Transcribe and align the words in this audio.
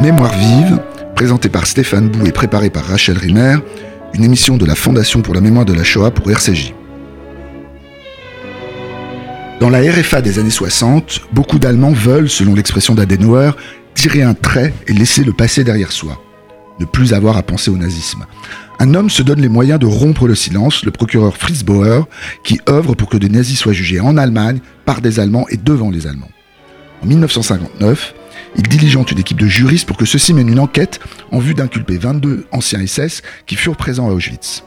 Mémoire 0.00 0.36
vive, 0.36 0.80
présentée 1.14 1.48
par 1.48 1.66
Stéphane 1.66 2.08
Bou 2.08 2.26
et 2.26 2.32
préparée 2.32 2.68
par 2.68 2.84
Rachel 2.84 3.16
Rimer, 3.16 3.56
une 4.12 4.24
émission 4.24 4.56
de 4.56 4.66
la 4.66 4.74
Fondation 4.74 5.22
pour 5.22 5.34
la 5.34 5.40
mémoire 5.40 5.64
de 5.64 5.72
la 5.72 5.84
Shoah 5.84 6.10
pour 6.10 6.30
RCJ. 6.30 6.74
Dans 9.60 9.70
la 9.70 9.80
RFA 9.80 10.20
des 10.20 10.38
années 10.38 10.50
60, 10.50 11.22
beaucoup 11.32 11.58
d'Allemands 11.58 11.92
veulent, 11.92 12.28
selon 12.28 12.54
l'expression 12.54 12.94
d'Adenauer, 12.94 13.52
tirer 13.94 14.22
un 14.22 14.34
trait 14.34 14.74
et 14.88 14.92
laisser 14.92 15.24
le 15.24 15.32
passé 15.32 15.64
derrière 15.64 15.92
soi. 15.92 16.20
Ne 16.80 16.86
plus 16.86 17.14
avoir 17.14 17.36
à 17.36 17.42
penser 17.42 17.70
au 17.70 17.76
nazisme. 17.76 18.26
Un 18.80 18.94
homme 18.94 19.08
se 19.08 19.22
donne 19.22 19.40
les 19.40 19.48
moyens 19.48 19.78
de 19.78 19.86
rompre 19.86 20.26
le 20.26 20.34
silence, 20.34 20.84
le 20.84 20.90
procureur 20.90 21.36
Fritz 21.36 21.62
Bauer, 21.62 22.06
qui 22.42 22.60
œuvre 22.68 22.94
pour 22.94 23.08
que 23.08 23.16
des 23.16 23.28
nazis 23.28 23.58
soient 23.58 23.72
jugés 23.72 24.00
en 24.00 24.16
Allemagne, 24.16 24.58
par 24.84 25.00
des 25.00 25.20
Allemands 25.20 25.46
et 25.50 25.56
devant 25.56 25.90
les 25.90 26.06
Allemands. 26.08 26.30
En 27.02 27.06
1959, 27.06 28.14
il 28.56 28.68
diligente 28.68 29.10
une 29.12 29.18
équipe 29.18 29.38
de 29.38 29.46
juristes 29.46 29.86
pour 29.86 29.96
que 29.96 30.04
ceux-ci 30.04 30.32
mènent 30.34 30.48
une 30.48 30.60
enquête 30.60 31.00
en 31.32 31.38
vue 31.38 31.54
d'inculper 31.54 31.98
22 31.98 32.46
anciens 32.52 32.84
SS 32.86 33.22
qui 33.46 33.56
furent 33.56 33.76
présents 33.76 34.08
à 34.08 34.12
Auschwitz. 34.12 34.64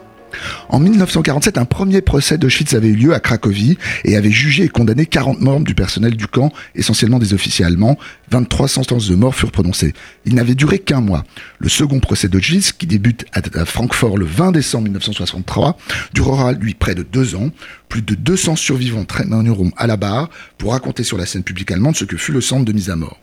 En 0.68 0.78
1947, 0.78 1.58
un 1.58 1.64
premier 1.64 2.02
procès 2.02 2.38
d'Auschwitz 2.38 2.74
avait 2.74 2.88
eu 2.88 2.94
lieu 2.94 3.14
à 3.14 3.20
Cracovie 3.20 3.78
et 4.04 4.16
avait 4.16 4.30
jugé 4.30 4.64
et 4.64 4.68
condamné 4.68 5.06
40 5.06 5.40
morts 5.40 5.60
du 5.60 5.74
personnel 5.74 6.16
du 6.16 6.26
camp, 6.26 6.52
essentiellement 6.74 7.18
des 7.18 7.34
officiers 7.34 7.64
allemands. 7.64 7.98
23 8.30 8.68
sentences 8.68 9.08
de 9.08 9.14
mort 9.14 9.34
furent 9.34 9.52
prononcées. 9.52 9.94
Il 10.26 10.34
n'avait 10.34 10.54
duré 10.54 10.78
qu'un 10.78 11.00
mois. 11.00 11.24
Le 11.58 11.68
second 11.68 12.00
procès 12.00 12.28
d'Auschwitz, 12.28 12.72
qui 12.72 12.86
débute 12.86 13.24
à 13.32 13.64
Francfort 13.64 14.18
le 14.18 14.26
20 14.26 14.52
décembre 14.52 14.84
1963, 14.84 15.78
durera 16.12 16.52
lui 16.52 16.74
près 16.74 16.94
de 16.94 17.02
deux 17.02 17.34
ans. 17.34 17.50
Plus 17.88 18.02
de 18.02 18.14
200 18.14 18.56
survivants 18.56 19.04
traîneront 19.04 19.72
à 19.76 19.86
la 19.86 19.96
barre 19.96 20.28
pour 20.58 20.72
raconter 20.72 21.04
sur 21.04 21.16
la 21.16 21.26
scène 21.26 21.42
publique 21.42 21.70
allemande 21.70 21.96
ce 21.96 22.04
que 22.04 22.16
fut 22.16 22.32
le 22.32 22.40
centre 22.40 22.64
de 22.64 22.72
mise 22.72 22.90
à 22.90 22.96
mort. 22.96 23.18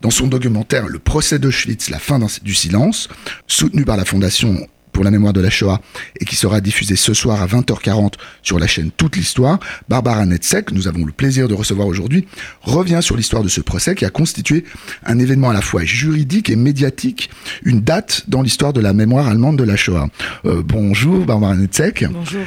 Dans 0.00 0.10
son 0.10 0.26
documentaire 0.26 0.88
Le 0.88 0.98
procès 0.98 1.38
d'Auschwitz, 1.38 1.90
la 1.90 1.98
fin 1.98 2.18
du 2.42 2.54
silence, 2.54 3.08
soutenu 3.46 3.84
par 3.84 3.96
la 3.96 4.04
fondation 4.04 4.66
pour 4.92 5.04
la 5.04 5.10
mémoire 5.10 5.32
de 5.32 5.40
la 5.40 5.50
Shoah 5.50 5.80
et 6.18 6.24
qui 6.24 6.36
sera 6.36 6.60
diffusé 6.60 6.96
ce 6.96 7.14
soir 7.14 7.40
à 7.42 7.46
20h40 7.46 8.14
sur 8.42 8.58
la 8.58 8.66
chaîne 8.66 8.90
Toute 8.90 9.16
l'Histoire, 9.16 9.58
Barbara 9.88 10.26
Netzek, 10.26 10.72
nous 10.72 10.88
avons 10.88 11.04
le 11.04 11.12
plaisir 11.12 11.48
de 11.48 11.54
recevoir 11.54 11.86
aujourd'hui, 11.86 12.26
revient 12.62 13.00
sur 13.00 13.16
l'histoire 13.16 13.42
de 13.42 13.48
ce 13.48 13.60
procès 13.60 13.94
qui 13.94 14.04
a 14.04 14.10
constitué 14.10 14.64
un 15.04 15.18
événement 15.18 15.50
à 15.50 15.52
la 15.52 15.62
fois 15.62 15.84
juridique 15.84 16.50
et 16.50 16.56
médiatique, 16.56 17.30
une 17.62 17.80
date 17.80 18.24
dans 18.28 18.42
l'histoire 18.42 18.72
de 18.72 18.80
la 18.80 18.92
mémoire 18.92 19.28
allemande 19.28 19.56
de 19.56 19.64
la 19.64 19.76
Shoah. 19.76 20.08
Euh, 20.44 20.62
bonjour 20.64 21.24
Barbara 21.24 21.54
Netzek. 21.54 22.04
Bonjour. 22.10 22.44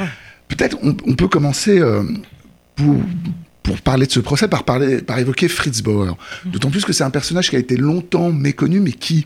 Peut-être 0.47 0.77
on, 0.83 1.15
peut 1.15 1.27
commencer 1.27 1.79
euh, 1.79 2.03
pour, 2.75 2.97
pour 3.63 3.79
parler 3.81 4.05
de 4.05 4.11
ce 4.11 4.19
procès 4.19 4.47
par, 4.47 4.63
parler, 4.63 5.01
par 5.01 5.17
évoquer 5.17 5.47
Fritz 5.47 5.81
Bauer. 5.81 6.15
D'autant 6.45 6.69
plus 6.69 6.85
que 6.85 6.93
c'est 6.93 7.03
un 7.03 7.09
personnage 7.09 7.49
qui 7.49 7.55
a 7.55 7.59
été 7.59 7.77
longtemps 7.77 8.31
méconnu 8.31 8.79
mais 8.79 8.91
qui 8.91 9.25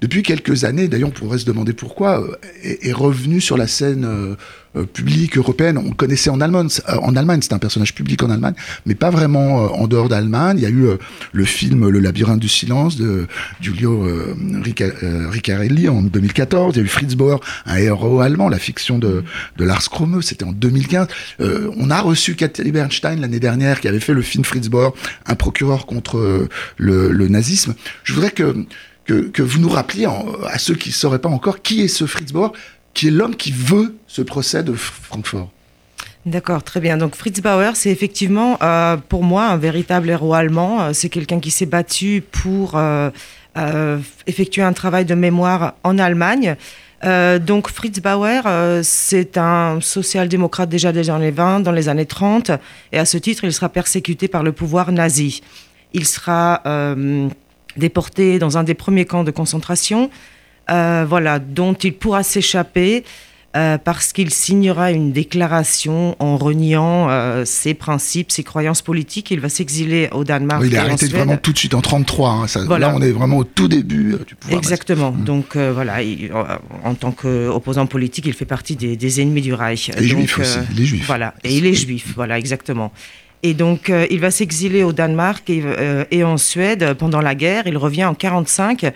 depuis 0.00 0.22
quelques 0.22 0.64
années, 0.64 0.88
d'ailleurs 0.88 1.08
on 1.08 1.12
pourrait 1.12 1.38
se 1.38 1.46
demander 1.46 1.72
pourquoi, 1.72 2.20
euh, 2.20 2.36
est, 2.62 2.92
revenu 2.92 3.40
sur 3.40 3.56
la 3.56 3.66
scène 3.66 4.04
euh, 4.04 4.34
euh, 4.76 4.84
publique 4.84 5.38
européenne. 5.38 5.78
On 5.78 5.92
connaissait 5.92 6.28
en 6.28 6.42
Allemagne, 6.42 6.68
en 7.00 7.16
Allemagne, 7.16 7.40
c'était 7.40 7.54
un 7.54 7.58
personnage 7.58 7.94
public 7.94 8.22
en 8.22 8.28
Allemagne, 8.28 8.52
mais 8.84 8.94
pas 8.94 9.08
vraiment 9.08 9.72
en 9.72 9.86
dehors 9.86 10.10
d'Allemagne. 10.10 10.58
Il 10.58 10.62
y 10.64 10.66
a 10.66 10.70
eu 10.70 10.86
le 11.32 11.44
film 11.46 11.88
Le 11.88 11.98
labyrinthe 11.98 12.40
du 12.40 12.48
silence 12.48 12.96
de 12.96 13.26
Giulio 13.62 14.06
Riccarelli 15.30 15.88
en 15.88 16.02
2014. 16.02 16.74
Il 16.74 16.78
y 16.78 16.82
a 16.82 16.84
eu 16.84 16.88
Fritz 16.88 17.14
Bauer, 17.14 17.40
un 17.64 17.76
héros 17.76 18.20
allemand, 18.20 18.50
la 18.50 18.58
fiction 18.58 18.98
de, 18.98 19.24
de 19.56 19.64
Lars 19.64 19.88
Krome, 19.88 20.20
c'était 20.20 20.44
en 20.44 20.52
2015. 20.52 21.08
on 21.40 21.90
a 21.90 22.00
reçu 22.02 22.34
Cathy 22.34 22.70
Bernstein 22.70 23.20
l'année 23.20 23.40
dernière 23.40 23.80
qui 23.80 23.88
avait 23.88 24.00
fait 24.00 24.14
le 24.14 24.22
film 24.22 24.44
Fritz 24.44 24.68
Bauer, 24.68 24.92
un 25.24 25.36
procureur 25.36 25.86
contre 25.86 26.48
le, 26.76 27.10
le 27.10 27.28
nazisme. 27.28 27.74
Je 28.04 28.12
voudrais 28.12 28.30
que 28.30 28.66
que, 29.06 29.42
vous 29.42 29.58
nous 29.58 29.68
rappeliez 29.68 30.06
à 30.48 30.58
ceux 30.58 30.74
qui 30.74 30.90
ne 30.90 30.94
sauraient 30.94 31.20
pas 31.20 31.28
encore 31.28 31.62
qui 31.62 31.82
est 31.82 31.88
ce 31.88 32.06
Fritz 32.06 32.32
Bauer, 32.32 32.52
qui 32.94 33.08
est 33.08 33.10
l'homme 33.10 33.36
qui 33.36 33.52
veut 33.52 33.96
ce 34.06 34.22
procès 34.22 34.62
de 34.62 34.72
Francfort. 34.72 35.50
D'accord, 36.24 36.64
très 36.64 36.80
bien. 36.80 36.96
Donc 36.96 37.14
Fritz 37.14 37.40
Bauer, 37.40 37.76
c'est 37.76 37.90
effectivement 37.90 38.58
euh, 38.60 38.96
pour 38.96 39.22
moi 39.22 39.44
un 39.46 39.56
véritable 39.56 40.10
héros 40.10 40.34
allemand. 40.34 40.82
Euh, 40.82 40.92
c'est 40.92 41.08
quelqu'un 41.08 41.38
qui 41.38 41.52
s'est 41.52 41.66
battu 41.66 42.20
pour 42.32 42.72
euh, 42.74 43.10
effectuer 44.26 44.62
un 44.62 44.72
travail 44.72 45.04
de 45.04 45.14
mémoire 45.14 45.74
en 45.84 45.98
Allemagne. 45.98 46.56
donc 47.02 47.70
Fritz 47.70 48.00
Bauer, 48.00 48.42
c'est 48.82 49.38
un 49.38 49.80
social-démocrate 49.80 50.68
déjà 50.68 50.92
des 50.92 51.08
années 51.08 51.30
20, 51.30 51.60
dans 51.60 51.70
les 51.70 51.88
années 51.88 52.06
30, 52.06 52.50
et 52.92 52.98
à 52.98 53.04
ce 53.04 53.16
titre, 53.16 53.44
il 53.44 53.52
sera 53.52 53.68
persécuté 53.68 54.28
par 54.28 54.42
le 54.42 54.52
pouvoir 54.52 54.92
nazi. 54.92 55.40
Il 55.94 56.04
sera 56.04 56.60
déporté 57.76 58.38
dans 58.38 58.58
un 58.58 58.64
des 58.64 58.74
premiers 58.74 59.04
camps 59.04 59.24
de 59.24 59.30
concentration, 59.30 60.10
euh, 60.70 61.04
voilà, 61.08 61.38
dont 61.38 61.74
il 61.74 61.94
pourra 61.94 62.22
s'échapper 62.22 63.04
euh, 63.56 63.78
parce 63.78 64.12
qu'il 64.12 64.30
signera 64.30 64.90
une 64.90 65.12
déclaration 65.12 66.14
en 66.18 66.36
reniant 66.36 67.08
euh, 67.08 67.44
ses 67.46 67.72
principes, 67.72 68.30
ses 68.30 68.42
croyances 68.42 68.82
politiques. 68.82 69.30
Il 69.30 69.40
va 69.40 69.48
s'exiler 69.48 70.10
au 70.12 70.24
Danemark. 70.24 70.62
il 70.66 70.74
est 70.74 70.78
arrêté 70.78 71.06
vraiment 71.06 71.36
tout 71.36 71.52
de 71.52 71.58
suite 71.58 71.72
en 71.72 71.80
33. 71.80 72.30
Hein, 72.30 72.78
Là, 72.78 72.92
on 72.94 73.00
est 73.00 73.12
vraiment 73.12 73.38
au 73.38 73.44
tout 73.44 73.68
début 73.68 74.16
du 74.26 74.34
pouvoir. 74.34 74.58
Exactement. 74.58 75.12
Mm. 75.12 75.24
Donc 75.24 75.56
voilà, 75.56 75.98
en 76.84 76.94
tant 76.94 77.12
qu'opposant 77.12 77.86
politique, 77.86 78.26
il 78.26 78.34
fait 78.34 78.44
partie 78.44 78.76
des, 78.76 79.20
ennemis 79.20 79.40
du 79.40 79.54
Reich. 79.54 79.90
Et 79.96 80.04
juif 80.06 80.38
aussi. 80.38 80.58
Il 80.72 80.82
est 80.82 80.86
juif. 80.86 81.06
Voilà, 81.06 81.32
et 81.44 81.56
il 81.56 81.64
est 81.64 81.74
juif. 81.74 82.12
Voilà, 82.16 82.38
exactement. 82.38 82.92
Et 83.46 83.54
donc, 83.54 83.90
euh, 83.90 84.08
il 84.10 84.18
va 84.18 84.32
s'exiler 84.32 84.82
au 84.82 84.92
Danemark 84.92 85.48
euh, 85.50 86.04
et, 86.10 86.24
en 86.24 86.36
Suède 86.36 86.94
pendant 86.98 87.20
la 87.20 87.36
guerre. 87.36 87.68
Il 87.68 87.78
revient 87.78 88.04
en 88.04 88.14
45, 88.14 88.92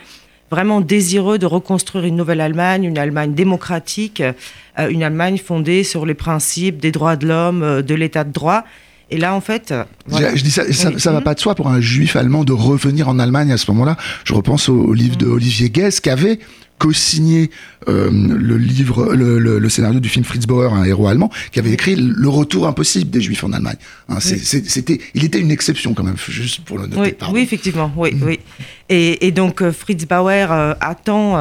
vraiment 0.51 0.81
désireux 0.81 1.39
de 1.39 1.47
reconstruire 1.47 2.05
une 2.05 2.17
nouvelle 2.17 2.41
Allemagne, 2.41 2.83
une 2.83 2.99
Allemagne 2.99 3.33
démocratique, 3.33 4.21
euh, 4.21 4.89
une 4.89 5.05
Allemagne 5.05 5.39
fondée 5.39 5.85
sur 5.85 6.05
les 6.05 6.15
principes 6.15 6.79
des 6.79 6.91
droits 6.91 7.15
de 7.15 7.29
l'homme, 7.29 7.83
de 7.83 7.95
l'état 7.95 8.25
de 8.25 8.33
droit. 8.33 8.65
Et 9.13 9.19
là, 9.19 9.37
en 9.37 9.41
fait. 9.41 9.73
Je, 10.09 10.43
dis 10.43 10.51
ça, 10.51 10.65
ça, 10.73 10.91
ne 10.91 11.15
va 11.15 11.21
pas 11.21 11.35
de 11.35 11.41
soi 11.41 11.55
pour 11.55 11.69
un 11.69 11.81
juif 11.81 12.17
allemand 12.17 12.43
de 12.43 12.53
revenir 12.53 13.09
en 13.09 13.21
Allemagne 13.21 13.53
à 13.53 13.57
ce 13.57 13.71
moment-là. 13.71 13.97
Je 14.25 14.35
repense 14.35 14.69
au, 14.69 14.93
livre 14.95 15.17
de 15.17 15.27
Olivier 15.27 15.71
Guess 15.71 16.01
qui 16.01 16.11
avait 16.11 16.41
co-signé 16.81 17.51
euh, 17.89 18.11
le 18.11 18.57
livre, 18.57 19.15
le, 19.15 19.69
scénario 19.69 20.01
du 20.01 20.09
film 20.09 20.25
Fritz 20.25 20.47
Bauer, 20.47 20.73
un 20.73 20.85
héros 20.85 21.07
allemand, 21.07 21.31
qui 21.53 21.59
avait 21.59 21.71
écrit 21.71 21.95
Le 21.95 22.29
retour 22.29 22.67
impossible 22.67 23.11
des 23.11 23.21
Juifs 23.21 23.45
en 23.45 23.53
Allemagne. 23.53 23.77
Hein, 24.09 24.19
c'était, 24.19 24.99
il 25.15 25.25
était 25.25 25.39
une 25.39 25.51
exception 25.51 25.93
quand 25.93 26.03
même, 26.03 26.17
juste 26.17 26.61
pour 26.65 26.79
le 26.79 26.87
noter. 26.87 27.17
Oui, 27.31 27.41
effectivement, 27.43 27.93
oui, 27.97 28.15
mm. 28.15 28.23
oui. 28.25 28.41
Et, 28.89 29.31
donc 29.31 29.63
euh, 29.63 29.73
Fritz 29.73 30.07
Bauer 30.07 30.51
euh, 30.51 30.75
attend. 30.81 31.35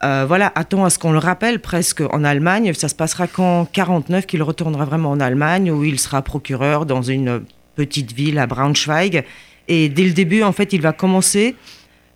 voilà, 0.00 0.50
attend 0.54 0.86
à 0.86 0.90
ce 0.90 0.98
qu'on 0.98 1.12
le 1.12 1.18
rappelle 1.18 1.60
presque 1.60 2.02
en 2.10 2.24
Allemagne. 2.24 2.72
Ça 2.72 2.88
se 2.88 2.94
passera 2.94 3.26
qu'en 3.26 3.66
49 3.66 4.24
qu'il 4.24 4.42
retournera 4.42 4.86
vraiment 4.86 5.10
en 5.10 5.20
Allemagne, 5.20 5.70
où 5.70 5.84
il 5.84 6.00
sera 6.00 6.22
procureur 6.22 6.86
dans 6.86 7.02
une 7.02 7.42
petite 7.76 8.12
ville 8.12 8.38
à 8.38 8.46
Braunschweig. 8.46 9.22
Et 9.68 9.90
dès 9.90 10.04
le 10.04 10.12
début, 10.12 10.42
en 10.42 10.52
fait, 10.52 10.72
il 10.72 10.80
va 10.80 10.92
commencer 10.92 11.54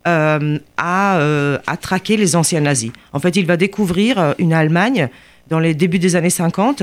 euh, 0.07 0.59
euh, 0.83 1.59
à, 1.67 1.77
traquer 1.79 2.19
les 2.19 2.37
anciens 2.37 2.61
nazis. 2.61 2.93
En 3.15 3.21
fait, 3.21 3.37
il 3.37 3.47
va 3.47 3.57
découvrir 3.57 4.19
euh, 4.19 4.33
une 4.39 4.53
Allemagne 4.53 5.09
dans 5.49 5.59
les 5.59 5.73
débuts 5.73 5.99
des 5.99 6.15
années 6.15 6.29
50 6.29 6.83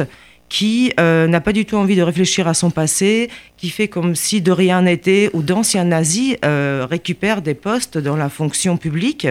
qui 0.49 0.91
n'a 0.97 1.39
pas 1.39 1.53
du 1.53 1.65
tout 1.65 1.77
envie 1.77 1.95
de 1.95 2.01
réfléchir 2.01 2.45
à 2.45 2.53
son 2.53 2.71
passé, 2.71 3.29
qui 3.55 3.69
fait 3.69 3.87
comme 3.87 4.15
si 4.15 4.41
de 4.41 4.51
rien 4.51 4.81
n'était, 4.81 5.29
où 5.31 5.43
d'anciens 5.43 5.85
nazis 5.85 6.35
récupèrent 6.43 7.41
des 7.41 7.53
postes 7.53 7.97
dans 7.97 8.17
la 8.17 8.27
fonction 8.27 8.75
publique, 8.75 9.27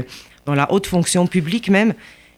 dans 0.47 0.55
la 0.55 0.73
haute 0.73 0.87
fonction 0.87 1.27
publique 1.27 1.69
même. 1.69 1.93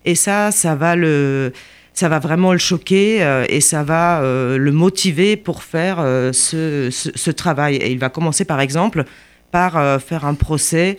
Et 0.05 0.17
ça, 0.17 0.51
ça 0.51 0.75
va 0.75 0.97
le, 0.97 1.53
ça 1.95 2.09
va 2.09 2.19
vraiment 2.19 2.51
le 2.51 2.59
choquer 2.59 3.25
et 3.49 3.61
ça 3.61 3.85
va 3.85 4.21
le 4.21 4.73
motiver 4.73 5.37
pour 5.37 5.63
faire 5.63 5.99
ce, 6.33 6.89
ce, 6.91 7.31
travail. 7.31 7.77
Et 7.77 7.93
il 7.93 8.01
va 8.01 8.09
commencer 8.09 8.45
par 8.45 8.61
exemple 8.61 9.05
par 9.53 10.03
faire 10.03 10.25
un 10.25 10.35
procès 10.35 10.99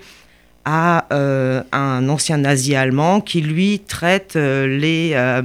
à 0.65 1.06
euh, 1.12 1.62
un 1.71 2.07
ancien 2.10 2.38
nazi 2.38 2.75
allemand 2.75 3.21
qui, 3.21 3.42
lui, 3.42 3.80
traite 3.80 4.36
euh, 4.36 4.68
les, 4.68 5.12
euh, 5.13 5.42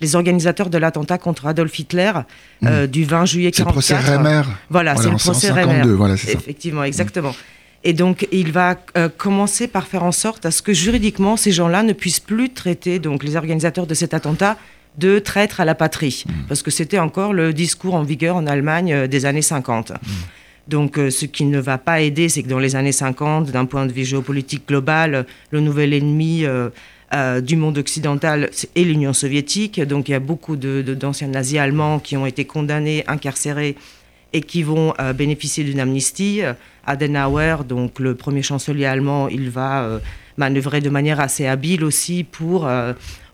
les 0.00 0.16
organisateurs 0.16 0.70
de 0.70 0.78
l'attentat 0.78 1.18
contre 1.18 1.46
Adolf 1.46 1.78
Hitler 1.78 2.12
hmm. 2.60 2.86
du 2.86 3.04
20 3.04 3.24
juillet 3.24 3.50
1944. 3.56 3.82
C'est 3.82 3.94
le 3.94 3.98
procès 3.98 4.16
Reimer. 4.16 4.42
Voilà, 4.68 4.96
c'est 4.96 5.10
le 5.10 5.16
procès 5.16 5.50
Reimer. 5.50 5.82
Voilà, 5.94 6.14
Effectivement, 6.14 6.84
exactement. 6.84 7.34
Et 7.82 7.94
donc, 7.94 8.28
il 8.30 8.52
va 8.52 8.74
commencer 9.16 9.66
par 9.66 9.86
faire 9.86 10.02
en 10.02 10.12
sorte 10.12 10.44
à 10.44 10.50
ce 10.50 10.60
que 10.60 10.74
juridiquement, 10.74 11.38
ces 11.38 11.50
gens-là 11.52 11.82
ne 11.82 11.94
puissent 11.94 12.20
plus 12.20 12.50
traiter 12.52 12.98
donc, 12.98 13.24
les 13.24 13.36
organisateurs 13.36 13.86
de 13.86 13.94
cet 13.94 14.12
attentat 14.12 14.58
de 14.98 15.18
traîtres 15.18 15.60
à 15.60 15.64
la 15.64 15.74
patrie, 15.74 16.24
hmm. 16.26 16.46
parce 16.48 16.62
que 16.62 16.70
c'était 16.70 16.98
encore 16.98 17.32
le 17.32 17.54
discours 17.54 17.94
en 17.94 18.02
vigueur 18.02 18.36
en 18.36 18.46
Allemagne 18.46 19.06
des 19.06 19.24
années 19.24 19.40
50. 19.40 19.92
Donc, 20.70 20.98
euh, 20.98 21.10
ce 21.10 21.26
qui 21.26 21.46
ne 21.46 21.58
va 21.58 21.78
pas 21.78 22.00
aider, 22.00 22.28
c'est 22.28 22.44
que 22.44 22.48
dans 22.48 22.60
les 22.60 22.76
années 22.76 22.92
50, 22.92 23.50
d'un 23.50 23.64
point 23.64 23.86
de 23.86 23.92
vue 23.92 24.04
géopolitique 24.04 24.68
global, 24.68 25.26
le 25.50 25.58
nouvel 25.58 25.92
ennemi 25.92 26.44
euh, 26.44 26.70
euh, 27.12 27.40
du 27.40 27.56
monde 27.56 27.76
occidental 27.76 28.50
est 28.76 28.84
l'Union 28.84 29.12
soviétique. 29.12 29.80
Donc, 29.80 30.08
il 30.08 30.12
y 30.12 30.14
a 30.14 30.20
beaucoup 30.20 30.54
d'anciens 30.54 31.26
nazis 31.26 31.58
allemands 31.58 31.98
qui 31.98 32.16
ont 32.16 32.24
été 32.24 32.44
condamnés, 32.44 33.02
incarcérés 33.08 33.74
et 34.32 34.42
qui 34.42 34.62
vont 34.62 34.94
bénéficier 35.16 35.64
d'une 35.64 35.80
amnistie. 35.80 36.42
Adenauer, 36.86 37.64
donc 37.68 37.98
le 37.98 38.14
premier 38.14 38.42
chancelier 38.42 38.84
allemand, 38.84 39.26
il 39.26 39.50
va 39.50 40.00
manœuvrer 40.36 40.80
de 40.80 40.88
manière 40.88 41.18
assez 41.18 41.46
habile 41.48 41.82
aussi 41.82 42.22
pour 42.22 42.70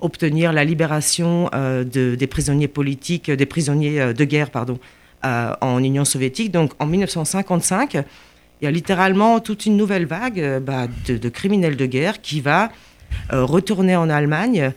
obtenir 0.00 0.54
la 0.54 0.64
libération 0.64 1.50
des 1.84 2.26
prisonniers 2.30 2.66
politiques, 2.66 3.30
des 3.30 3.44
prisonniers 3.44 4.14
de 4.14 4.24
guerre, 4.24 4.48
pardon, 4.48 4.78
en 5.60 5.82
Union 5.82 6.04
soviétique. 6.04 6.50
Donc 6.50 6.72
en 6.78 6.86
1955, 6.86 8.04
il 8.60 8.64
y 8.64 8.68
a 8.68 8.70
littéralement 8.70 9.40
toute 9.40 9.66
une 9.66 9.76
nouvelle 9.76 10.06
vague 10.06 10.40
euh, 10.40 10.60
bah, 10.60 10.86
de, 11.06 11.28
criminels 11.28 11.76
de 11.76 11.86
guerre 11.86 12.22
qui 12.22 12.40
va 12.40 12.70
euh, 13.32 13.44
retourner 13.44 13.96
en 13.96 14.08
Allemagne 14.08 14.72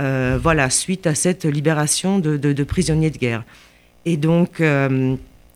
euh, 0.00 0.38
voilà, 0.42 0.70
suite 0.70 1.06
à 1.06 1.14
cette 1.14 1.44
libération 1.44 2.18
de, 2.18 2.64
prisonniers 2.64 3.10
de 3.10 3.18
guerre. 3.18 3.44
Et 4.04 4.16
donc, 4.16 4.60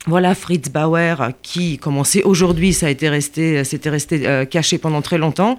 voilà 0.06 0.34
Fritz 0.36 0.68
Bauer, 0.68 1.32
qui, 1.42 1.78
comme 1.78 1.96
on 1.96 2.04
sait 2.04 2.22
aujourd'hui, 2.22 2.72
ça 2.72 2.86
a 2.86 2.90
été 2.90 3.08
resté, 3.08 3.64
c'était 3.64 3.90
resté 3.90 4.46
caché 4.48 4.78
pendant 4.78 5.02
très 5.02 5.18
longtemps, 5.18 5.58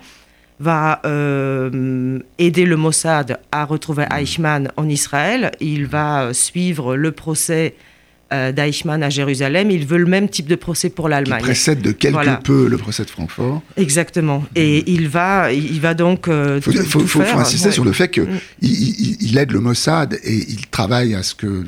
va 0.60 1.01
aider 1.04 2.66
le 2.66 2.75
Mossad 2.78 3.40
à 3.51 3.66
retrouver 3.66 4.06
Eichmann 4.10 4.72
en 4.78 4.88
Israël. 4.88 5.51
Il 5.60 5.88
va 5.88 6.33
suivre 6.33 6.95
le 6.95 7.12
procès 7.12 7.75
euh, 7.75 7.96
d'Eichmann 8.31 9.03
à 9.03 9.09
Jérusalem. 9.09 9.71
Il 9.71 9.85
veut 9.85 9.97
le 9.97 10.06
même 10.06 10.29
type 10.29 10.47
de 10.47 10.56
procès 10.56 10.89
pour 10.89 11.09
l'Allemagne. 11.09 11.39
Il 11.41 11.45
précède 11.45 11.81
de 11.81 11.91
quelque 11.91 12.41
peu 12.44 12.68
le 12.68 12.77
procès 12.77 13.03
de 13.03 13.09
Francfort. 13.09 13.62
Exactement. 13.77 14.44
Et 14.56 14.83
il 14.91 15.07
va, 15.07 15.51
il 15.51 15.79
va 15.79 15.94
donc. 15.94 16.27
Euh, 16.27 16.59
il 16.68 16.81
faut, 16.83 17.21
insister 17.21 17.71
sur 17.71 17.85
le 17.85 17.94
fait 17.94 18.09
qu'il 18.09 18.24
mm. 18.24 18.39
il 18.62 19.38
aide 19.38 19.51
le 19.51 19.59
Mossad 19.59 20.19
et 20.24 20.35
il 20.35 20.68
travaille 20.68 21.15
à 21.15 21.24
ce 21.24 21.35
que 21.35 21.63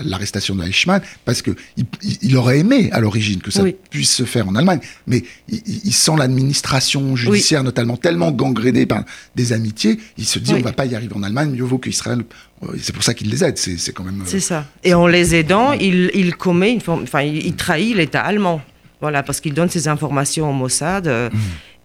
l'arrestation 0.00 0.54
de 0.54 0.64
Eichmann, 0.64 1.00
parce 1.24 1.42
qu'il 1.42 1.54
il, 2.22 2.36
aurait 2.36 2.58
aimé 2.58 2.90
à 2.92 3.00
l'origine 3.00 3.40
que 3.40 3.50
ça 3.50 3.64
puisse 3.90 4.14
se 4.14 4.24
faire 4.24 4.48
en 4.48 4.54
Allemagne, 4.54 4.80
mais 5.06 5.22
il, 5.48 5.92
sent 5.92 6.12
l'administration 6.18 7.16
judiciaire 7.16 7.64
notamment 7.64 7.96
tellement 7.96 8.30
gangrénée 8.30 8.86
par 8.86 9.04
des 9.34 9.52
amitiés, 9.52 9.98
il 10.18 10.26
se 10.26 10.38
dit 10.38 10.54
on 10.54 10.60
va 10.60 10.72
pas 10.72 10.86
y 10.86 10.94
arriver 10.94 11.14
en 11.14 11.22
Allemagne, 11.22 11.50
mieux 11.50 11.64
vaut 11.64 11.78
qu'Israël... 11.78 12.24
Euh, 12.62 12.68
c'est 12.80 12.94
pour 12.94 13.02
ça 13.02 13.12
qu'il 13.12 13.28
les 13.30 13.44
aide, 13.44 13.58
c'est 13.58 13.92
quand 13.92 14.04
même... 14.04 14.22
C'est 14.24 14.40
ça. 14.40 14.64
Et 14.82 14.94
en 14.94 15.06
les 15.06 15.34
aidant, 15.34 15.72
il, 15.72 16.34
commet, 16.36 16.72
une 16.72 16.80
enfin 17.02 17.20
il, 17.22 17.54
trahit 17.54 17.94
l'État 17.94 18.22
allemand. 18.22 18.62
Voilà, 19.00 19.22
parce 19.22 19.40
qu'il 19.40 19.52
donne 19.52 19.68
ses 19.68 19.88
informations 19.88 20.48
au 20.48 20.54
Mossad. 20.54 21.06
Euh, 21.06 21.28
mmh. 21.28 21.36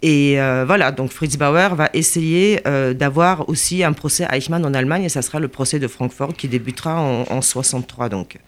Et 0.01 0.39
euh, 0.39 0.65
voilà, 0.65 0.92
donc 0.92 1.12
Fritz 1.12 1.38
Bauer 1.38 1.75
va 1.75 1.89
essayer 1.94 2.62
euh, 2.68 2.94
d'avoir 2.94 3.48
aussi 3.50 3.83
un 3.83 3.94
procès 3.94 4.25
à 4.25 4.38
Eichmann 4.38 4.65
en 4.65 4.74
Allemagne, 4.74 5.03
et 5.03 5.09
ça 5.09 5.21
sera 5.21 5.39
le 5.39 5.48
procès 5.48 5.80
de 5.80 5.88
Francfort 5.88 6.33
qui 6.33 6.48
débutera 6.48 7.00
en, 7.00 7.42
63. 7.42 8.09
Donc. 8.09 8.39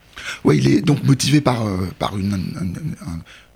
Oui, 0.43 0.57
il 0.57 0.73
est 0.73 0.81
donc 0.81 1.03
motivé 1.03 1.41
par, 1.41 1.65
euh, 1.65 1.87
par 1.99 2.17
une, 2.17 2.33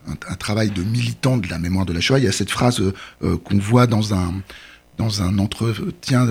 un, 0.08 0.36
travail 0.36 0.70
de 0.70 0.84
militant 0.84 1.38
de 1.38 1.48
la 1.50 1.58
mémoire 1.58 1.86
de 1.86 1.94
la 1.94 2.00
Shoah. 2.00 2.20
Il 2.20 2.26
y 2.26 2.28
a 2.28 2.32
cette 2.32 2.52
phrase 2.52 2.82
qu'on 3.22 3.58
voit 3.58 3.88
dans 3.88 4.14
un, 4.14 4.34
dans 4.98 5.24
un 5.24 5.40
entretien 5.40 6.28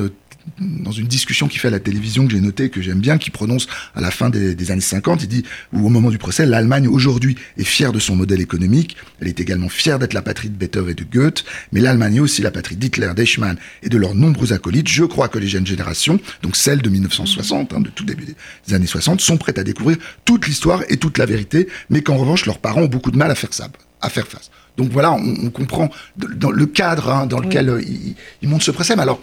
dans 0.59 0.93
une 0.93 1.07
discussion 1.07 1.49
qu'il 1.49 1.61
fait 1.61 1.69
à 1.69 1.73
la 1.73 1.81
télévision 1.81 2.27
que 2.27 2.33
j'ai 2.33 2.41
noté, 2.41 2.71
que 2.71 2.81
j'aime 2.81 3.01
bien, 3.01 3.19
qui 3.19 3.31
prononce 3.31 3.67
à 3.95 4.01
la 4.01 4.11
fin 4.11 4.31
des, 4.31 4.71
années 4.71 4.81
50, 4.81 5.23
il 5.23 5.29
dit, 5.29 5.45
ou 5.73 5.87
au 5.87 5.89
moment 5.89 6.11
du 6.11 6.19
procès, 6.19 6.47
l'Allemagne 6.47 6.89
aujourd'hui 6.89 7.37
est 7.59 7.65
fière 7.65 7.93
de 7.93 7.99
son 7.99 8.17
modèle 8.17 8.41
économique, 8.41 8.97
elle 9.21 9.29
est 9.29 9.41
également 9.41 9.69
fière 9.69 9.99
d'être 9.99 10.15
la 10.15 10.23
patrie 10.23 10.49
de 10.49 10.55
Beethoven 10.55 10.93
et 10.93 10.95
de 10.95 11.05
Goethe, 11.05 11.45
mais 11.73 11.81
l'Allemagne 11.81 12.17
est 12.17 12.21
aussi 12.21 12.43
la 12.43 12.51
patrie 12.51 12.77
d'Hitler, 12.77 13.13
d'Eichmann 13.15 13.57
et 13.83 13.89
de 13.89 13.99
leurs 13.99 14.15
nombreux 14.15 14.53
acolytes. 14.53 14.89
Je 14.89 15.05
crois 15.05 15.29
que 15.29 15.39
les 15.39 15.49
jeunes 15.49 15.67
générations, 15.67 16.19
donc 16.43 16.57
celles 16.57 16.83
de 16.83 16.89
1960, 16.89 17.73
hein, 17.73 17.81
de 17.81 17.91
tout 17.91 18.05
début 18.05 18.27
des 18.67 18.75
années 18.75 18.87
60, 18.87 19.21
sont 19.21 19.37
prêtes 19.37 19.59
à 19.59 19.65
découvrir 19.65 19.97
toute 20.25 20.47
l'histoire 20.47 20.83
et 20.89 20.97
toute 20.97 21.19
la 21.19 21.27
vérité, 21.27 21.69
mais 21.91 22.03
qu'en 22.03 22.17
revanche, 22.17 22.47
leurs 22.47 22.59
parents 22.59 22.83
ont 22.83 22.89
beaucoup 22.89 23.11
de 23.11 23.19
mal 23.19 23.31
à 23.31 23.35
faire 23.35 23.53
ça, 23.53 23.69
à 24.01 24.09
faire 24.09 24.27
face. 24.27 24.51
Donc 24.77 24.91
voilà, 24.91 25.13
on, 25.13 25.51
comprend 25.51 25.91
dans 26.17 26.51
le 26.51 26.67
cadre 26.67 27.11
hein, 27.11 27.27
dans 27.27 27.41
lequel 27.41 27.71
euh, 27.71 27.83
il, 27.83 28.15
il 28.43 28.49
monte 28.49 28.63
ce 28.63 28.71
procès. 28.71 28.95
Mais 28.95 29.03
alors, 29.03 29.23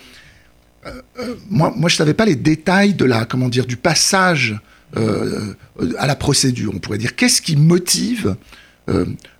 moi, 1.49 1.73
moi, 1.75 1.89
je 1.89 1.95
savais 1.95 2.13
pas 2.13 2.25
les 2.25 2.35
détails 2.35 2.93
de 2.93 3.05
la, 3.05 3.25
comment 3.25 3.49
dire, 3.49 3.65
du 3.65 3.77
passage 3.77 4.59
euh, 4.97 5.53
à 5.97 6.07
la 6.07 6.15
procédure. 6.15 6.71
On 6.75 6.79
pourrait 6.79 6.97
dire, 6.97 7.15
qu'est-ce 7.15 7.41
qui 7.41 7.55
motive 7.55 8.35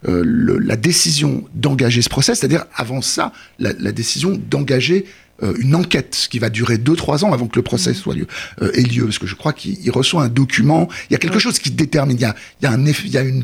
la 0.04 0.76
décision 0.78 1.44
d'engager 1.54 2.02
ce 2.02 2.08
procès, 2.08 2.34
c'est-à-dire 2.34 2.66
avant 2.76 3.02
ça, 3.02 3.34
la, 3.60 3.92
décision 3.92 4.40
d'engager 4.50 5.06
une 5.42 5.76
enquête 5.76 6.28
qui 6.30 6.40
va 6.40 6.50
durer 6.50 6.78
2-3 6.78 7.26
ans 7.26 7.34
avant 7.34 7.48
que 7.48 7.58
le 7.58 7.64
procès 7.64 7.92
mmh. 7.92 7.96
soit 7.96 8.16
lieu, 8.16 8.28
ait 8.62 8.82
lieu, 8.82 9.04
parce 9.06 9.20
que 9.20 9.28
je 9.28 9.36
crois 9.36 9.52
qu'il 9.52 9.92
reçoit 9.92 10.24
un 10.24 10.30
document, 10.30 10.88
il 11.10 11.14
y 11.14 11.16
a 11.16 11.20
quelque 11.20 11.40
chose 11.40 11.60
qui 11.60 11.72
détermine, 11.72 12.18
il 12.18 12.22
y 12.22 12.26
a, 12.26 12.36
il 12.62 12.66
y 12.66 12.68
a, 12.68 12.72
un 12.72 12.86
il 12.86 13.10
y 13.10 13.18
a 13.18 13.22
une 13.24 13.44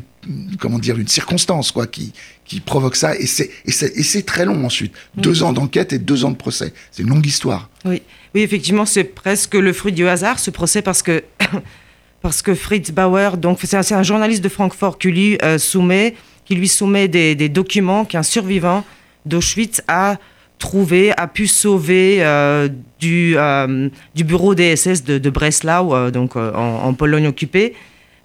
comment 0.59 0.79
dire, 0.79 0.97
une 0.97 1.07
circonstance 1.07 1.71
quoi, 1.71 1.87
qui, 1.87 2.13
qui 2.45 2.59
provoque 2.59 2.95
ça. 2.95 3.15
Et 3.15 3.25
c'est, 3.25 3.51
et 3.65 3.71
c'est, 3.71 4.25
très 4.25 4.45
long 4.45 4.65
ensuite. 4.65 4.93
Deux 5.15 5.43
ans 5.43 5.53
d'enquête 5.53 5.93
et 5.93 5.99
deux 5.99 6.25
ans 6.25 6.31
de 6.31 6.35
procès. 6.35 6.73
C'est 6.91 7.03
une 7.03 7.09
longue 7.09 7.25
histoire. 7.25 7.69
Oui, 7.85 8.01
oui 8.35 8.41
effectivement, 8.41 8.85
c'est 8.85 9.03
presque 9.03 9.55
le 9.55 9.73
fruit 9.73 9.93
du 9.93 10.07
hasard, 10.07 10.39
ce 10.39 10.51
procès, 10.51 10.81
parce 10.81 11.01
que, 11.01 11.23
parce 12.21 12.41
que 12.41 12.53
Fritz 12.53 12.91
Bauer, 12.91 13.37
donc, 13.37 13.59
c'est, 13.63 13.93
un, 13.93 14.03
journaliste 14.03 14.43
de 14.43 14.49
Francfort 14.49 14.97
qui 14.97 15.11
lui, 15.11 15.37
euh, 15.43 15.57
soumet, 15.57 16.15
qui 16.45 16.55
lui 16.55 16.67
soumet 16.67 17.07
des, 17.07 17.35
des 17.35 17.49
documents 17.49 18.05
qu'un 18.05 18.23
survivant 18.23 18.83
d'Auschwitz 19.25 19.81
a 19.87 20.17
trouvé, 20.59 21.11
a 21.17 21.27
pu 21.27 21.47
sauver 21.47 22.17
euh, 22.19 22.69
du, 22.99 23.33
euh, 23.37 23.89
du 24.13 24.23
bureau 24.23 24.53
des 24.53 24.75
SS 24.75 25.03
de, 25.03 25.29
Breslau, 25.29 26.11
donc 26.11 26.35
en 26.35 26.93
Pologne 26.93 27.27
occupée. 27.27 27.73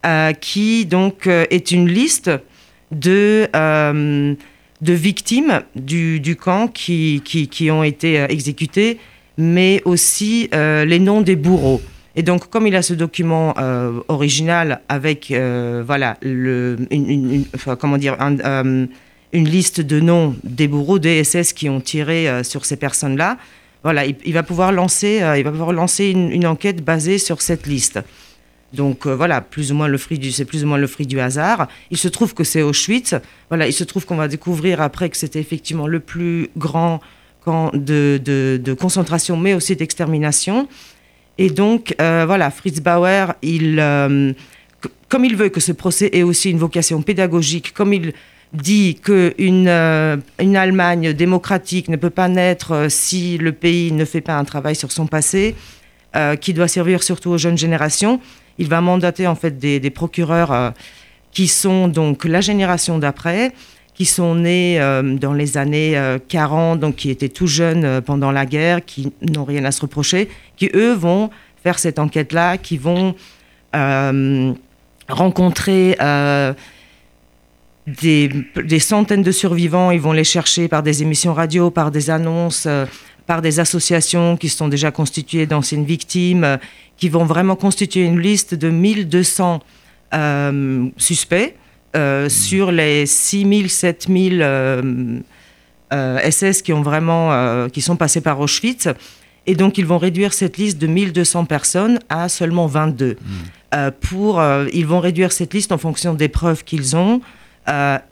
Euh, 0.04 0.32
qui 0.32 0.84
donc 0.84 1.26
euh, 1.26 1.46
est 1.48 1.70
une 1.70 1.88
liste 1.88 2.30
de, 2.90 3.48
euh, 3.56 4.34
de 4.82 4.92
victimes 4.92 5.62
du, 5.76 6.20
du 6.20 6.36
camp 6.36 6.68
qui, 6.68 7.22
qui, 7.24 7.48
qui, 7.48 7.70
ont 7.70 7.82
été 7.82 8.16
exécutées, 8.28 8.98
mais 9.38 9.80
aussi 9.86 10.50
les 10.52 10.98
noms 10.98 11.22
des 11.22 11.36
bourreaux. 11.36 11.80
Et 12.16 12.22
donc, 12.22 12.50
comme 12.50 12.66
il 12.66 12.76
a 12.76 12.82
ce 12.82 12.92
document 12.92 13.54
original 14.08 14.82
avec, 14.88 15.32
voilà, 15.86 16.16
le, 16.20 16.76
comment 17.80 17.96
dire, 17.96 18.16
une 19.34 19.48
liste 19.48 19.82
de 19.82 20.00
noms 20.00 20.34
des 20.44 20.68
bourreaux 20.68 20.98
des 20.98 21.22
SS 21.22 21.52
qui 21.52 21.68
ont 21.68 21.80
tiré 21.80 22.42
sur 22.42 22.64
ces 22.64 22.76
personnes-là, 22.76 23.36
voilà, 23.82 24.06
il, 24.06 24.32
va 24.32 24.42
pouvoir 24.42 24.72
lancer, 24.72 25.20
il 25.36 25.44
va 25.44 25.50
pouvoir 25.50 25.72
lancer 25.72 26.06
une, 26.06 26.32
une, 26.32 26.46
enquête 26.46 26.82
basée 26.82 27.18
sur 27.18 27.42
cette 27.42 27.66
liste. 27.66 28.00
Donc 28.74 29.06
euh, 29.06 29.14
voilà, 29.14 29.40
plus 29.40 29.72
ou 29.72 29.74
moins 29.74 29.88
le 29.88 29.98
fruit 29.98 30.18
du, 30.18 30.32
c'est 30.32 30.44
plus 30.44 30.64
ou 30.64 30.66
moins 30.66 30.78
le 30.78 30.86
fruit 30.86 31.06
du 31.06 31.20
hasard. 31.20 31.68
Il 31.90 31.96
se 31.96 32.08
trouve 32.08 32.34
que 32.34 32.44
c'est 32.44 32.62
Auschwitz. 32.62 33.14
Voilà, 33.48 33.66
il 33.66 33.72
se 33.72 33.84
trouve 33.84 34.04
qu'on 34.04 34.16
va 34.16 34.28
découvrir 34.28 34.80
après 34.80 35.08
que 35.08 35.16
c'était 35.16 35.40
effectivement 35.40 35.86
le 35.86 36.00
plus 36.00 36.50
grand 36.56 37.00
camp 37.44 37.70
de, 37.74 38.20
de, 38.22 38.74
concentration, 38.74 39.36
mais 39.36 39.54
aussi 39.54 39.76
d'extermination. 39.76 40.68
Et 41.38 41.50
donc 41.50 41.94
euh, 42.00 42.24
voilà, 42.26 42.50
Fritz 42.50 42.80
Bauer, 42.80 43.34
il, 43.42 43.78
euh, 43.78 44.32
comme 45.08 45.24
il 45.24 45.36
veut 45.36 45.48
que 45.48 45.60
ce 45.60 45.72
procès 45.72 46.10
ait 46.12 46.22
aussi 46.22 46.50
une 46.50 46.58
vocation 46.58 47.02
pédagogique, 47.02 47.72
comme 47.74 47.92
il 47.92 48.12
dit 48.54 48.94
qu'une 48.94 49.68
une 49.68 50.56
Allemagne 50.56 51.12
démocratique 51.12 51.88
ne 51.88 51.96
peut 51.96 52.10
pas 52.10 52.28
naître 52.28 52.86
si 52.88 53.36
le 53.36 53.52
pays 53.52 53.92
ne 53.92 54.04
fait 54.04 54.20
pas 54.20 54.38
un 54.38 54.44
travail 54.44 54.76
sur 54.76 54.92
son 54.92 55.06
passé, 55.06 55.54
qui 56.40 56.54
doit 56.54 56.68
servir 56.68 57.02
surtout 57.02 57.30
aux 57.30 57.38
jeunes 57.38 57.58
générations. 57.58 58.20
Il 58.58 58.68
va 58.68 58.80
mandater 58.80 59.26
en 59.26 59.34
fait 59.34 59.58
des, 59.58 59.90
procureurs 59.90 60.52
euh, 60.52 60.70
qui 61.32 61.48
sont 61.48 61.88
donc 61.88 62.24
la 62.24 62.40
génération 62.40 62.98
d'après, 62.98 63.52
qui 63.94 64.04
sont 64.04 64.34
nés 64.34 64.80
euh, 64.80 65.16
dans 65.16 65.32
les 65.32 65.56
années 65.56 66.00
40, 66.28 66.76
euh, 66.76 66.80
donc 66.80 66.96
qui 66.96 67.10
étaient 67.10 67.28
tout 67.28 67.46
jeunes 67.46 68.00
pendant 68.02 68.30
la 68.30 68.46
guerre, 68.46 68.84
qui 68.84 69.12
n'ont 69.22 69.44
rien 69.44 69.64
à 69.64 69.72
se 69.72 69.80
reprocher, 69.80 70.28
qui 70.56 70.70
eux 70.74 70.92
vont 70.92 71.30
faire 71.62 71.78
cette 71.78 71.98
enquête-là, 71.98 72.58
qui 72.58 72.78
vont 72.78 73.14
rencontrer 75.08 75.96
des, 77.86 78.30
des, 78.56 78.78
centaines 78.78 79.22
de 79.22 79.32
survivants, 79.32 79.90
ils 79.90 80.00
vont 80.00 80.12
les 80.12 80.24
chercher 80.24 80.68
par 80.68 80.82
des 80.82 81.02
émissions 81.02 81.34
radio, 81.34 81.70
par 81.70 81.90
des 81.90 82.10
annonces, 82.10 82.66
par 83.26 83.42
des 83.42 83.60
associations 83.60 84.36
qui 84.36 84.48
sont 84.48 84.68
déjà 84.68 84.90
constituées 84.90 85.46
d'anciennes 85.46 85.84
victimes, 85.84 86.58
qui 86.96 87.08
vont 87.08 87.24
vraiment 87.24 87.56
constituer 87.56 88.02
une 88.02 88.20
liste 88.20 88.54
de 88.54 88.70
1200 88.70 89.60
euh, 90.14 90.88
suspects 90.96 91.56
euh, 91.96 92.28
sur 92.28 92.70
les 92.70 93.06
6000, 93.06 93.70
7000 93.70 94.40
euh, 94.42 95.20
SS 96.30 96.62
qui, 96.62 96.72
ont 96.72 96.82
vraiment, 96.82 97.68
qui 97.68 97.80
sont 97.80 97.96
passés 97.96 98.20
par 98.20 98.40
Auschwitz. 98.40 98.88
Et 99.46 99.54
donc, 99.54 99.76
ils 99.76 99.86
vont 99.86 99.98
réduire 99.98 100.32
cette 100.32 100.56
liste 100.56 100.78
de 100.78 100.86
1200 100.86 101.44
personnes 101.44 101.98
à 102.08 102.28
seulement 102.28 102.66
22. 102.66 103.16
Mmh. 103.20 103.90
pour, 104.00 104.42
ils 104.72 104.86
vont 104.86 105.00
réduire 105.00 105.30
cette 105.32 105.52
liste 105.52 105.70
en 105.70 105.78
fonction 105.78 106.14
des 106.14 106.28
preuves 106.28 106.64
qu'ils 106.64 106.96
ont. 106.96 107.20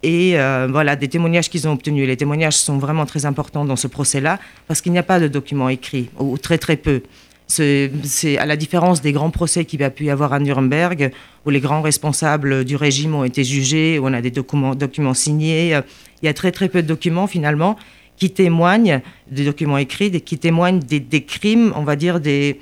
Et 0.02 0.36
voilà, 0.68 0.96
des 0.96 1.08
témoignages 1.08 1.50
qu'ils 1.50 1.68
ont 1.68 1.72
obtenus. 1.72 2.06
Les 2.06 2.16
témoignages 2.16 2.56
sont 2.56 2.78
vraiment 2.78 3.06
très 3.06 3.26
importants 3.26 3.64
dans 3.64 3.76
ce 3.76 3.86
procès-là 3.86 4.38
parce 4.68 4.80
qu'il 4.80 4.92
n'y 4.92 4.98
a 4.98 5.02
pas 5.02 5.20
de 5.20 5.28
documents 5.28 5.68
écrits, 5.68 6.10
ou 6.18 6.38
très 6.38 6.58
très 6.58 6.76
peu 6.76 7.02
C'est 7.46 7.90
à 8.38 8.46
la 8.46 8.56
différence 8.56 9.02
des 9.02 9.12
grands 9.12 9.30
procès 9.30 9.64
qu'il 9.64 9.80
y 9.80 9.84
a 9.84 9.90
pu 9.90 10.04
y 10.04 10.10
avoir 10.10 10.32
à 10.32 10.38
Nuremberg, 10.38 11.12
où 11.44 11.50
les 11.50 11.60
grands 11.60 11.82
responsables 11.82 12.64
du 12.64 12.76
régime 12.76 13.14
ont 13.14 13.24
été 13.24 13.44
jugés, 13.44 13.98
où 13.98 14.06
on 14.06 14.12
a 14.12 14.22
des 14.22 14.30
documents, 14.30 14.74
documents 14.74 15.14
signés. 15.14 15.78
Il 16.22 16.26
y 16.26 16.28
a 16.28 16.34
très 16.34 16.52
très 16.52 16.68
peu 16.68 16.82
de 16.82 16.88
documents 16.88 17.26
finalement 17.26 17.76
qui 18.16 18.30
témoignent, 18.30 19.00
des 19.30 19.44
documents 19.44 19.78
écrits, 19.78 20.20
qui 20.20 20.38
témoignent 20.38 20.78
des, 20.78 21.24
crimes, 21.24 21.72
on 21.74 21.82
va 21.82 21.96
dire 21.96 22.20
des 22.20 22.60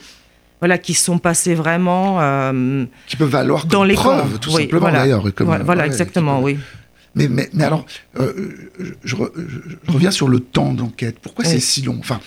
voilà, 0.61 0.79
qui 0.79 0.95
sont 0.95 1.19
passés 1.19 1.55
vraiment. 1.55 2.21
Euh, 2.21 2.85
qui 3.07 3.17
peuvent 3.17 3.29
valoir 3.29 3.67
dans 3.67 3.85
les 3.85 3.95
preuves, 3.95 4.39
tout 4.39 4.51
simplement 4.51 4.93
d'ailleurs. 4.93 5.25
Voilà, 5.65 5.87
exactement, 5.87 6.41
oui. 6.41 6.59
Mais, 7.17 7.29
mais, 7.29 7.51
mais 7.53 7.65
alors, 7.65 7.87
euh, 8.21 8.71
je, 9.03 9.17
reviens 9.89 10.13
sur 10.13 10.29
le 10.29 10.39
temps 10.39 10.73
d'enquête. 10.73 11.19
Pourquoi 11.21 11.45
c'est 11.45 11.59
si 11.59 11.83
long? 11.83 11.97
Enfin, 11.99 12.21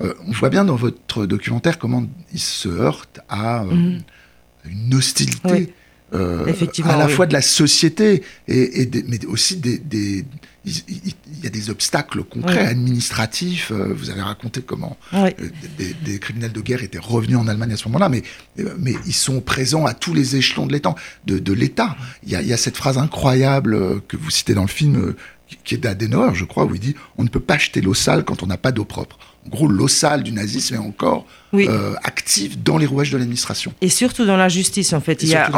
euh, 0.00 0.14
on 0.28 0.32
voit 0.32 0.48
bien 0.48 0.64
dans 0.64 0.76
votre 0.76 1.26
documentaire 1.26 1.76
comment 1.78 2.04
il 2.32 2.38
se 2.38 2.68
heurte 2.68 3.20
à 3.28 3.64
mhm. 3.64 4.00
une 4.64 4.94
hostilité. 4.94 5.72
À 6.12 6.96
la 6.96 7.08
fois 7.08 7.26
de 7.26 7.32
la 7.32 7.42
société 7.42 8.22
et, 8.46 8.90
mais 9.06 9.24
aussi 9.26 9.56
des, 9.56 10.24
il 10.64 11.44
y 11.44 11.46
a 11.46 11.50
des 11.50 11.70
obstacles 11.70 12.22
concrets, 12.24 12.66
administratifs. 12.66 13.70
Euh, 13.70 13.92
vous 13.94 14.10
avez 14.10 14.22
raconté 14.22 14.60
comment 14.60 14.96
euh, 15.14 15.30
des, 15.78 16.18
criminels 16.18 16.52
de 16.52 16.60
guerre 16.60 16.82
étaient 16.82 16.98
revenus 16.98 17.38
en 17.38 17.48
Allemagne 17.48 17.72
à 17.72 17.76
ce 17.76 17.86
moment-là, 17.88 18.08
mais, 18.08 18.22
euh, 18.58 18.74
mais 18.78 18.94
ils 19.06 19.14
sont 19.14 19.40
présents 19.40 19.86
à 19.86 19.94
tous 19.94 20.14
les 20.14 20.36
échelons 20.36 20.66
de 20.66 20.72
l'État. 20.72 20.94
De, 21.26 21.52
l'État. 21.52 21.96
Il, 22.26 22.32
il, 22.32 22.46
y 22.46 22.52
a 22.52 22.56
cette 22.56 22.76
phrase 22.76 22.98
incroyable 22.98 24.00
que 24.02 24.16
vous 24.16 24.30
citez 24.30 24.54
dans 24.54 24.62
le 24.62 24.68
film, 24.68 25.14
qui 25.64 25.74
est 25.74 25.78
d'Adenauer, 25.78 26.34
je 26.34 26.44
crois, 26.44 26.64
où 26.64 26.74
il 26.74 26.80
dit 26.80 26.94
On 27.16 27.24
ne 27.24 27.28
peut 27.28 27.40
pas 27.40 27.58
jeter 27.58 27.80
l'eau 27.80 27.94
sale 27.94 28.24
quand 28.24 28.42
on 28.42 28.46
n'a 28.46 28.58
pas 28.58 28.72
d'eau 28.72 28.84
propre 28.84 29.18
en 29.48 29.56
gros, 29.56 29.66
l'ossale 29.66 30.22
du 30.22 30.32
nazisme 30.32 30.74
est 30.74 30.78
encore 30.78 31.24
euh, 31.54 31.94
active 32.04 32.62
dans 32.62 32.76
les 32.76 32.84
rouages 32.84 33.10
de 33.10 33.16
l'administration. 33.16 33.72
Et 33.80 33.88
surtout 33.88 34.26
dans 34.26 34.36
la 34.36 34.50
justice, 34.50 34.92
en 34.92 35.00
fait. 35.00 35.22
Il 35.22 35.30
y 35.30 35.34
a, 35.34 35.50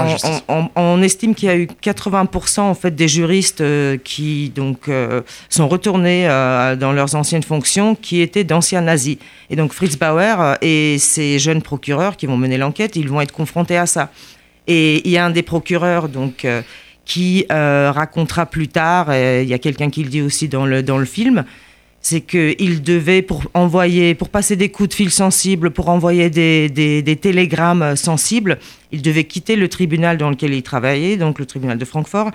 on, 0.76 1.02
estime 1.02 1.34
qu'il 1.34 1.48
y 1.48 1.50
a 1.50 1.56
eu 1.56 1.66
80% 1.82 2.60
en 2.60 2.74
fait, 2.74 2.94
des 2.94 3.08
juristes 3.08 3.60
euh, 3.60 3.96
qui 3.96 4.50
donc, 4.54 4.88
euh, 4.88 5.22
sont 5.48 5.66
retournés 5.66 6.26
dans 6.78 6.92
leurs 6.92 7.16
anciennes 7.16 7.42
fonctions, 7.42 7.96
qui 7.96 8.20
étaient 8.20 8.44
d'anciens 8.44 8.82
nazis. 8.82 9.16
Et 9.50 9.56
donc 9.56 9.72
Fritz 9.72 9.96
Bauer 9.96 10.56
et 10.62 10.98
ses 11.00 11.40
jeunes 11.40 11.62
procureurs 11.62 12.16
qui 12.16 12.26
vont 12.26 12.36
mener 12.36 12.58
l'enquête, 12.58 12.94
ils 12.94 13.08
vont 13.08 13.20
être 13.20 13.32
confrontés 13.32 13.76
à 13.76 13.86
ça. 13.86 14.12
Et 14.68 15.02
il 15.04 15.10
y 15.10 15.18
a 15.18 15.24
un 15.24 15.30
des 15.30 15.42
procureurs 15.42 16.08
donc, 16.08 16.46
qui 17.04 17.46
racontera 17.50 18.46
plus 18.46 18.68
tard, 18.68 19.12
il 19.12 19.48
y 19.48 19.54
a 19.54 19.58
quelqu'un 19.58 19.90
qui 19.90 20.04
le 20.04 20.10
dit 20.10 20.22
aussi 20.22 20.46
dans 20.46 20.66
le, 20.66 20.84
dans 20.84 20.98
le 20.98 21.04
film, 21.04 21.44
c'est 22.02 22.22
qu'il 22.22 22.82
devait, 22.82 23.20
pour 23.20 23.42
envoyer, 23.52 24.14
pour 24.14 24.30
passer 24.30 24.56
des 24.56 24.70
coups 24.70 24.88
de 24.88 24.94
fil 24.94 25.10
sensibles, 25.10 25.70
pour 25.70 25.90
envoyer 25.90 26.30
des, 26.30 27.18
télégrammes 27.20 27.94
sensibles, 27.94 28.58
il 28.90 29.02
devait 29.02 29.24
quitter 29.24 29.54
le 29.54 29.68
tribunal 29.68 30.16
dans 30.16 30.30
lequel 30.30 30.54
il 30.54 30.62
travaillait, 30.62 31.16
donc 31.16 31.38
le 31.38 31.46
tribunal 31.46 31.76
de 31.76 31.84
Francfort, 31.84 32.30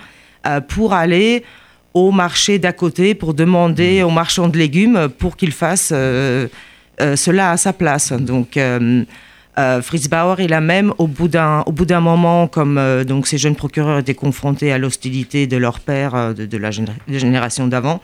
euh, 0.46 0.62
pour 0.62 0.94
aller 0.94 1.44
au 1.96 2.12
marché 2.12 2.60
d'à 2.60 2.74
côté, 2.74 3.16
pour 3.16 3.34
demander 3.34 4.04
mmh. 4.04 4.06
aux 4.06 4.12
marchands 4.12 4.50
de 4.50 4.58
légumes 4.58 5.10
pour 5.18 5.36
qu'il 5.36 5.52
fasse 5.52 5.90
euh, 5.94 6.48
euh, 7.02 7.16
cela 7.16 7.52
à 7.52 7.58
sa 7.58 7.74
place. 7.74 8.12
Donc, 8.12 8.60
Fritz 9.82 10.10
Bauer, 10.10 10.36
il 10.42 10.54
a 10.54 10.62
même, 10.62 10.94
au 11.00 11.08
bout 11.08 11.30
d'un, 11.30 11.62
au 11.66 11.72
bout 11.72 11.86
d'un 11.86 12.02
moment, 12.02 12.48
comme 12.48 13.04
donc 13.08 13.26
ces 13.26 13.38
jeunes 13.38 13.56
procureurs 13.56 13.98
étaient 13.98 14.14
confrontés 14.14 14.72
à 14.74 14.78
l'hostilité 14.78 15.48
de 15.48 15.56
leur 15.58 15.80
père, 15.80 16.36
de, 16.36 16.58
la 16.58 16.72
génération 17.08 17.66
d'avant, 17.66 18.02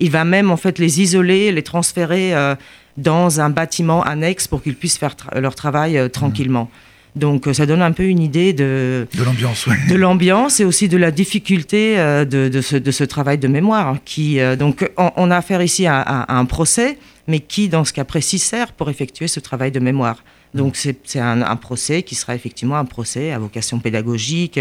il 0.00 0.10
va 0.10 0.24
même 0.24 0.50
en 0.50 0.56
fait 0.56 0.78
les 0.78 1.00
isoler, 1.00 1.52
les 1.52 1.62
transférer 1.62 2.34
euh, 2.34 2.54
dans 2.96 3.40
un 3.40 3.50
bâtiment 3.50 4.02
annexe 4.02 4.48
pour 4.48 4.62
qu'ils 4.62 4.74
puissent 4.74 4.98
faire 4.98 5.14
leur 5.36 5.54
travail 5.54 5.96
euh, 5.96 6.08
tranquillement. 6.08 6.70
Donc 7.16 7.46
euh, 7.46 7.52
ça 7.52 7.66
donne 7.66 7.82
un 7.82 7.92
peu 7.92 8.04
une 8.04 8.20
idée 8.20 8.52
de, 8.52 9.06
de 9.14 9.24
l'ambiance, 9.24 9.66
oui. 9.66 9.74
de 9.88 9.94
l'ambiance 9.94 10.60
et 10.60 10.64
aussi 10.64 10.88
de 10.88 10.96
la 10.96 11.10
difficulté 11.10 11.96
de, 11.96 12.48
de, 12.48 12.60
ce, 12.60 12.76
de, 12.76 12.90
ce, 12.90 13.04
travail 13.04 13.38
de 13.38 13.48
mémoire. 13.48 13.96
Qui 14.04 14.38
donc 14.58 14.90
on, 14.96 15.30
a 15.30 15.36
affaire 15.36 15.62
ici 15.62 15.86
à, 15.86 16.24
un 16.28 16.44
procès, 16.44 16.98
mais 17.26 17.40
qui 17.40 17.68
dans 17.68 17.84
ce 17.84 17.92
cas 17.92 18.04
précis 18.04 18.38
sert 18.38 18.72
pour 18.72 18.90
effectuer 18.90 19.28
ce 19.28 19.40
travail 19.40 19.70
de 19.70 19.80
mémoire. 19.80 20.24
Donc 20.54 20.76
c'est 20.76 21.16
un, 21.16 21.42
un, 21.42 21.56
procès 21.56 22.02
qui 22.02 22.14
sera 22.14 22.34
effectivement 22.34 22.76
un 22.76 22.84
procès 22.84 23.32
à 23.32 23.38
vocation 23.38 23.80
pédagogique, 23.80 24.60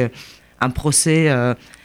un 0.59 0.69
procès 0.71 1.29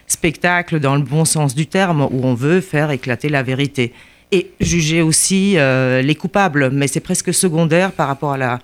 spectacle 0.07 0.81
dans 0.81 0.97
le 0.97 1.03
bon 1.03 1.25
sens 1.25 1.55
du 1.55 1.67
terme, 1.67 2.03
où 2.03 2.25
on 2.25 2.35
veut 2.35 2.61
faire 2.61 2.91
éclater 2.91 3.29
la 3.29 3.43
vérité. 3.43 3.93
Et 4.33 4.51
juger 4.61 5.03
aussi 5.03 5.57
euh, 5.57 6.03
les 6.03 6.15
coupables, 6.15 6.71
mais 6.71 6.89
c'est 6.89 7.01
presque 7.01 7.33
secondaire 7.33 7.93
par 7.93 8.09
rapport 8.09 8.33
à 8.33 8.39
la, 8.39 8.59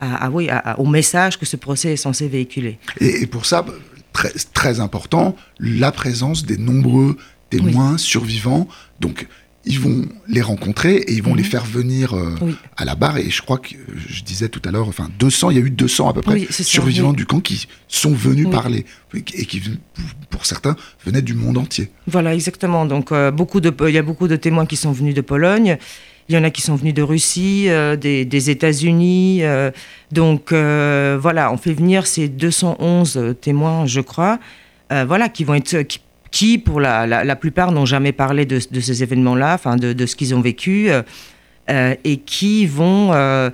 à, 0.00 0.30
oui, 0.30 0.48
au 0.78 0.86
message 0.86 1.38
que 1.38 1.46
ce 1.46 1.56
procès 1.56 1.92
est 1.92 1.96
censé 1.96 2.28
véhiculer. 2.28 2.78
Et, 3.00 3.26
pour 3.26 3.44
ça, 3.44 3.64
très, 4.12 4.32
très 4.54 4.80
important, 4.80 5.36
la 5.58 5.92
présence 5.92 6.44
des 6.44 6.56
nombreux 6.56 7.16
témoins 7.50 7.98
survivants. 7.98 8.66
Donc, 9.00 9.26
ils 9.66 9.78
vont 9.78 10.06
les 10.26 10.40
rencontrer 10.40 10.96
et 10.96 11.12
ils 11.12 11.22
vont 11.22 11.34
les 11.34 11.42
mhm. 11.42 11.48
faire 11.48 11.64
venir 11.64 12.14
euh, 12.14 12.34
à 12.76 12.84
la 12.84 12.94
barre. 12.94 13.18
Et 13.18 13.28
je 13.30 13.42
crois 13.42 13.58
que 13.58 13.74
je 14.08 14.22
disais 14.22 14.48
tout 14.48 14.62
à 14.64 14.70
l'heure, 14.70 14.88
enfin 14.88 15.08
200, 15.18 15.50
il 15.50 15.56
y 15.58 15.60
a 15.60 15.64
eu 15.64 15.70
200 15.70 16.08
à 16.08 16.14
peu 16.14 16.22
près 16.22 16.46
survivants 16.50 17.12
du 17.12 17.26
camp 17.26 17.40
qui 17.40 17.66
sont 17.88 18.12
venus 18.12 18.48
parler 18.48 18.86
et 19.14 19.22
qui, 19.22 19.62
pour 20.30 20.46
certains, 20.46 20.76
venaient 21.04 21.22
du 21.22 21.34
monde 21.34 21.58
entier. 21.58 21.90
Voilà, 22.06 22.34
exactement. 22.34 22.86
Donc 22.86 23.12
euh, 23.12 23.30
beaucoup 23.30 23.60
de, 23.60 23.72
il 23.86 23.94
y 23.94 23.98
a 23.98 24.02
beaucoup 24.02 24.28
de 24.28 24.36
témoins 24.36 24.66
qui 24.66 24.76
sont 24.76 24.92
venus 24.92 25.14
de 25.14 25.20
Pologne. 25.20 25.76
Il 26.28 26.34
y 26.34 26.38
en 26.38 26.44
a 26.44 26.50
qui 26.50 26.62
sont 26.62 26.76
venus 26.76 26.94
de 26.94 27.02
Russie, 27.02 27.68
euh, 27.68 27.96
des, 27.96 28.50
États-Unis. 28.50 29.42
donc 30.10 30.52
voilà, 30.52 31.52
on 31.52 31.58
fait 31.58 31.74
venir 31.74 32.06
ces 32.06 32.28
211 32.28 33.34
témoins, 33.40 33.84
je 33.84 34.00
crois, 34.00 34.38
voilà, 34.90 35.28
qui 35.28 35.44
vont 35.44 35.54
être 35.54 35.82
qui, 35.82 36.00
pour 36.64 36.80
la, 36.80 37.36
plupart, 37.36 37.72
n'ont 37.72 37.86
jamais 37.86 38.12
parlé 38.12 38.46
de, 38.46 38.58
ces 38.58 39.02
événements-là, 39.02 39.54
enfin 39.54 39.76
de, 39.76 40.06
ce 40.06 40.16
qu'ils 40.16 40.34
ont 40.34 40.40
vécu, 40.40 40.90
euh, 40.90 41.02
euh, 41.70 41.94
et 42.04 42.18
qui 42.18 42.66
vont 42.66 43.12
euh, 43.12 43.50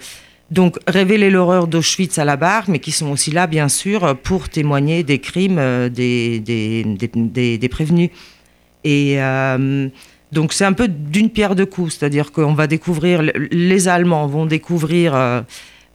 donc 0.51 0.79
révéler 0.87 1.31
l'horreur 1.31 1.67
d'Auschwitz 1.67 2.19
à 2.19 2.25
la 2.25 2.37
barre, 2.37 2.65
mais 2.69 2.79
qui 2.79 2.93
sont 2.93 3.11
aussi 3.11 3.31
là, 3.31 3.47
bien 3.47 3.69
sûr, 3.69 4.17
pour 4.23 4.49
témoigner 4.49 5.03
des 5.03 5.19
crimes 5.19 5.89
des, 5.89 7.69
prévenus. 7.71 8.11
Et 8.85 9.19
donc 10.33 10.53
c'est 10.53 10.65
un 10.65 10.73
peu 10.73 10.89
d'une 10.89 11.31
pierre 11.31 11.57
deux 11.57 11.67
coups, 11.67 11.97
c'est-à-dire 11.97 12.31
qu'on 12.31 12.55
va 12.55 12.67
découvrir, 12.67 13.23
les 13.23 13.89
Allemands 13.89 14.27
vont 14.29 14.47
découvrir, 14.47 15.45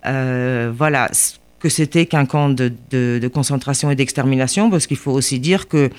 voilà, 0.04 1.10
que 1.60 1.70
c'était 1.70 2.06
qu'un 2.06 2.26
camp 2.26 2.50
de 2.50 3.28
concentration 3.34 3.90
et 3.92 3.96
d'extermination, 3.96 4.70
parce 4.70 4.86
qu'il 4.86 4.98
faut 4.98 5.14
aussi 5.14 5.40
dire 5.40 5.70
que 5.70 5.90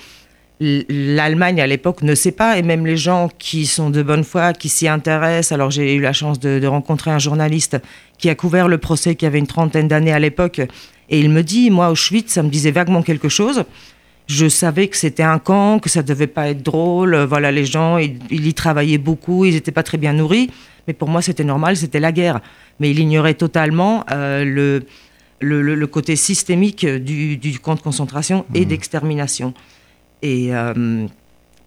l'Allemagne 0.59 1.61
à 1.61 1.67
l'époque 1.67 2.03
ne 2.03 2.15
sait 2.15 2.31
pas, 2.31 2.57
et 2.57 2.61
même 2.61 2.85
les 2.85 2.97
gens 2.97 3.29
qui 3.37 3.65
sont 3.65 3.89
de 3.89 4.01
bonne 4.01 4.23
foi, 4.23 4.53
qui 4.53 4.69
s'y 4.69 4.87
intéressent. 4.87 5.51
Alors 5.51 5.71
j'ai 5.71 5.95
eu 5.95 6.01
la 6.01 6.13
chance 6.13 6.39
de, 6.39 6.65
rencontrer 6.65 7.11
un 7.11 7.19
journaliste 7.19 7.77
qui 8.17 8.29
a 8.29 8.35
couvert 8.35 8.67
le 8.67 8.77
procès 8.77 9.15
qui 9.15 9.25
avait 9.25 9.39
une 9.39 9.47
trentaine 9.47 9.87
d'années 9.87 10.13
à 10.13 10.19
l'époque, 10.19 10.61
et 11.09 11.19
il 11.19 11.29
me 11.29 11.43
dit, 11.43 11.69
moi 11.69 11.89
Auschwitz, 11.89 12.31
ça 12.31 12.43
me 12.43 12.49
disait 12.49 12.71
vaguement 12.71 13.01
quelque 13.01 13.29
chose. 13.29 13.65
Je 14.27 14.47
savais 14.47 14.87
que 14.87 14.95
c'était 14.95 15.23
un 15.23 15.37
camp, 15.37 15.79
que 15.79 15.89
ça 15.89 16.01
devait 16.01 16.27
pas 16.27 16.49
être 16.49 16.63
drôle. 16.63 17.15
Voilà, 17.23 17.51
les 17.51 17.65
gens, 17.65 17.97
ils, 17.97 18.19
y 18.31 18.53
travaillaient 18.53 18.97
beaucoup, 18.97 19.43
ils 19.43 19.53
n'étaient 19.53 19.73
pas 19.73 19.83
très 19.83 19.97
bien 19.97 20.13
nourris. 20.13 20.49
Mais 20.87 20.93
pour 20.93 21.09
moi, 21.09 21.21
c'était 21.21 21.43
normal, 21.43 21.75
c'était 21.75 21.99
la 21.99 22.13
guerre. 22.13 22.39
Mais 22.79 22.89
il 22.89 22.99
ignorait 22.99 23.33
totalement 23.33 24.05
euh, 24.11 24.45
le, 24.45 24.85
le, 25.41 25.87
côté 25.87 26.15
systémique 26.15 26.85
du, 26.85 27.59
camp 27.59 27.75
de 27.75 27.81
concentration 27.81 28.45
et 28.53 28.61
mmh. 28.61 28.65
d'extermination. 28.65 29.53
Et 30.23 30.55
euh, 30.55 31.05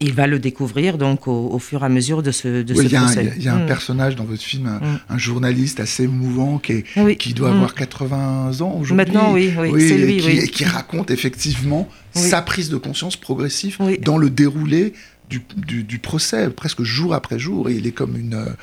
il 0.01 0.13
va 0.13 0.27
le 0.27 0.39
découvrir 0.39 0.99
donc 0.99 1.29
au, 1.29 1.59
fur 1.59 1.83
et 1.83 1.87
à 1.87 1.89
mesure 1.89 2.23
de 2.23 2.31
ce, 2.31 2.63
de 2.63 2.75
Il 2.75 2.91
y, 2.91 3.49
a 3.49 3.55
un 3.55 3.65
mm. 3.65 3.67
personnage 3.67 4.17
dans 4.17 4.25
votre 4.25 4.43
film, 4.43 4.67
un, 4.67 5.15
mm. 5.15 5.19
journaliste 5.19 5.79
assez 5.79 6.05
émouvant 6.05 6.59
qui, 6.59 6.85
qui 7.19 7.35
doit 7.35 7.51
avoir 7.51 7.75
80 7.75 8.51
mm. 8.59 8.63
ans 8.63 8.79
aujourd'hui. 8.79 8.95
Maintenant, 8.95 9.33
oui, 9.33 9.53
c'est 9.79 9.99
lui. 9.99 10.17
Et 10.39 10.49
qui, 10.49 10.65
raconte 10.65 11.11
effectivement 11.11 11.89
sa 12.13 12.43
prise 12.43 12.71
de 12.71 12.79
conscience 12.79 13.17
progressive 13.17 13.79
dans 14.03 14.19
le 14.19 14.31
déroulé 14.31 14.95
du, 15.29 15.83
du, 15.83 15.99
procès 15.99 16.51
presque 16.51 16.83
jour 16.83 17.15
après 17.15 17.39
jour 17.39 17.69
et 17.69 17.75
il 17.75 17.87
est 17.87 17.93
comme 17.93 18.17
une 18.17 18.55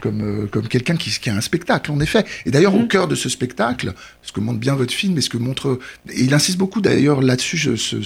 comme 0.00 0.20
euh, 0.22 0.46
comme 0.46 0.68
quelqu'un 0.68 0.96
qui, 0.96 1.10
qui 1.10 1.30
a 1.30 1.34
un 1.34 1.40
spectacle 1.40 1.90
en 1.90 2.00
effet 2.00 2.24
et 2.44 2.50
d'ailleurs 2.50 2.74
au 2.74 2.80
mhm. 2.80 2.88
cœur 2.88 3.08
de 3.08 3.14
ce 3.14 3.28
spectacle 3.28 3.94
ce 4.22 4.32
que 4.32 4.40
montre 4.40 4.58
bien 4.58 4.74
votre 4.74 4.92
film 4.92 5.16
et 5.16 5.20
ce 5.20 5.30
que 5.30 5.38
montre 5.38 5.78
et 6.10 6.22
il 6.22 6.34
insiste 6.34 6.58
beaucoup 6.58 6.80
d'ailleurs 6.80 7.22
là-dessus 7.22 7.58
ce, 7.58 7.76
ce, 7.76 8.02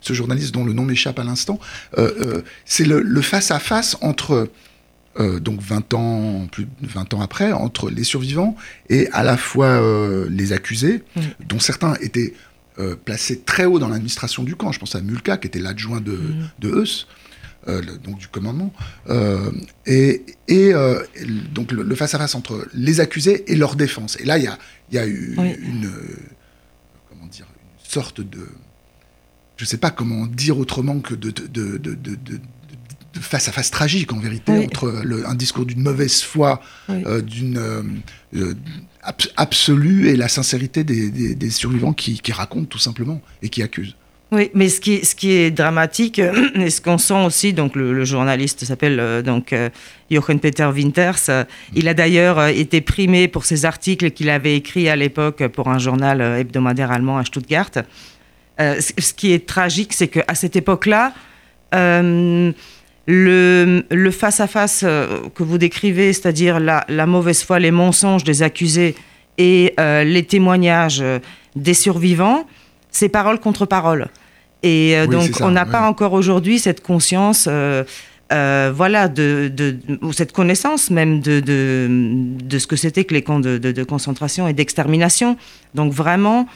ce, 0.00 0.12
journaliste 0.12 0.54
dont 0.54 0.64
le 0.64 0.72
nom 0.72 0.84
m'échappe 0.84 1.18
à 1.18 1.24
l'instant 1.24 1.60
euh, 1.98 2.12
euh, 2.20 2.42
c'est 2.64 2.84
le, 2.84 3.20
face 3.20 3.50
à 3.50 3.58
face 3.58 3.96
entre 4.00 4.48
donc 5.18 5.60
20 5.60 5.92
ans, 5.92 6.48
plus 6.50 6.64
de 6.64 6.70
20 6.80 7.12
ans 7.12 7.20
après, 7.20 7.52
entre 7.52 7.90
les 7.90 8.04
survivants 8.04 8.56
et 8.88 9.06
à 9.12 9.22
la 9.22 9.36
fois 9.36 9.78
les 10.30 10.54
accusés, 10.54 11.02
mhm. 11.14 11.22
dont 11.46 11.58
certains 11.58 11.94
étaient 12.00 12.32
placés 13.04 13.40
très 13.40 13.66
haut 13.66 13.78
dans 13.78 13.88
l'administration 13.88 14.44
du 14.44 14.56
camp. 14.56 14.72
Je 14.72 14.78
pense 14.78 14.94
à 14.94 15.02
Mulka, 15.02 15.36
qui 15.36 15.48
était 15.48 15.58
l'adjoint 15.58 16.00
de, 16.00 16.18
de 16.60 16.70
Heuss, 16.70 17.06
donc 17.66 18.18
du 18.18 18.28
commandement, 18.28 18.72
et, 19.86 20.24
et 20.48 20.72
donc 21.52 21.72
le 21.72 21.94
face-à-face 21.94 22.34
entre 22.34 22.66
les 22.74 23.00
accusés 23.00 23.50
et 23.52 23.56
leur 23.56 23.76
défense. 23.76 24.18
Et 24.20 24.24
là, 24.24 24.38
il 24.38 24.44
y 24.44 24.48
a, 24.48 24.58
y 24.92 24.98
a 24.98 25.06
eu 25.06 25.36
une, 25.36 25.90
comment 27.08 27.26
dire, 27.26 27.46
une 27.46 27.90
sorte 27.90 28.20
de 28.20 28.46
je 29.56 29.64
ne 29.66 29.68
sais 29.68 29.76
pas 29.76 29.90
comment 29.90 30.26
dire 30.26 30.58
autrement 30.58 31.00
que 31.00 31.14
de, 31.14 31.30
de, 31.30 31.76
de, 31.76 31.94
de 31.94 32.40
face 33.20 33.48
à 33.48 33.52
face 33.52 33.70
tragique 33.70 34.12
en 34.12 34.18
vérité 34.18 34.52
entre 34.52 35.02
un 35.26 35.34
discours 35.34 35.66
d'une 35.66 35.82
mauvaise 35.82 36.22
foi, 36.22 36.60
euh, 36.88 37.20
d'une 37.20 37.58
euh, 37.58 37.82
euh, 38.36 38.54
absolue 39.36 40.08
et 40.08 40.16
la 40.16 40.28
sincérité 40.28 40.84
des, 40.84 41.50
survivants 41.50 41.92
qui, 41.92 42.20
racontent 42.32 42.66
tout 42.66 42.78
simplement 42.78 43.20
et 43.42 43.48
qui 43.48 43.62
accusent. 43.62 43.96
Oui, 44.32 44.50
mais 44.54 44.68
ce 44.68 44.80
qui, 44.80 45.32
est 45.32 45.50
dramatique 45.50 46.20
et 46.54 46.70
ce 46.70 46.80
qu'on 46.80 46.98
sent 46.98 47.24
aussi, 47.24 47.52
donc 47.52 47.74
le, 47.74 48.04
journaliste 48.04 48.64
s'appelle 48.64 49.22
donc 49.24 49.52
Jochen 50.08 50.38
Peter 50.38 50.66
Winters. 50.66 51.46
il 51.74 51.88
a 51.88 51.94
d'ailleurs 51.94 52.46
été 52.46 52.80
primé 52.80 53.26
pour 53.26 53.44
ses 53.44 53.64
articles 53.64 54.12
qu'il 54.12 54.30
avait 54.30 54.54
écrits 54.54 54.88
à 54.88 54.94
l'époque 54.94 55.48
pour 55.48 55.68
un 55.68 55.78
journal 55.78 56.20
hebdomadaire 56.20 56.92
allemand 56.92 57.18
à 57.18 57.24
Stuttgart. 57.24 57.70
ce 58.58 59.12
qui 59.14 59.32
est 59.32 59.46
tragique, 59.46 59.92
c'est 59.92 60.06
qu'à 60.06 60.34
cette 60.36 60.54
époque-là, 60.54 61.12
le, 63.10 64.10
face-à-face 64.10 64.82
euh, 64.84 65.28
que 65.34 65.42
vous 65.42 65.58
décrivez, 65.58 66.12
c'est-à-dire 66.12 66.60
la, 66.60 67.06
mauvaise 67.06 67.42
foi, 67.42 67.58
les 67.58 67.70
mensonges 67.70 68.24
des 68.24 68.42
accusés 68.42 68.94
et 69.38 69.74
euh, 69.80 70.04
les 70.04 70.24
témoignages 70.24 71.02
des 71.56 71.74
survivants, 71.74 72.46
c'est 72.90 73.08
parole 73.08 73.40
contre 73.40 73.66
parole. 73.66 74.08
Et 74.62 74.96
euh, 74.96 75.06
donc, 75.06 75.30
on 75.40 75.50
n'a 75.50 75.66
pas 75.66 75.88
encore 75.88 76.12
aujourd'hui 76.12 76.58
cette 76.58 76.82
conscience, 76.82 77.48
voilà, 78.30 79.08
de, 79.08 79.78
ou 80.02 80.12
cette 80.12 80.32
connaissance 80.32 80.90
même 80.90 81.20
de, 81.20 81.40
de, 81.40 82.58
ce 82.58 82.66
que 82.66 82.76
c'était 82.76 83.04
que 83.04 83.14
les 83.14 83.22
camps 83.22 83.40
de, 83.40 83.84
concentration 83.84 84.48
et 84.48 84.52
d'extermination. 84.52 85.36
Donc, 85.74 85.92
vraiment, 85.92 86.46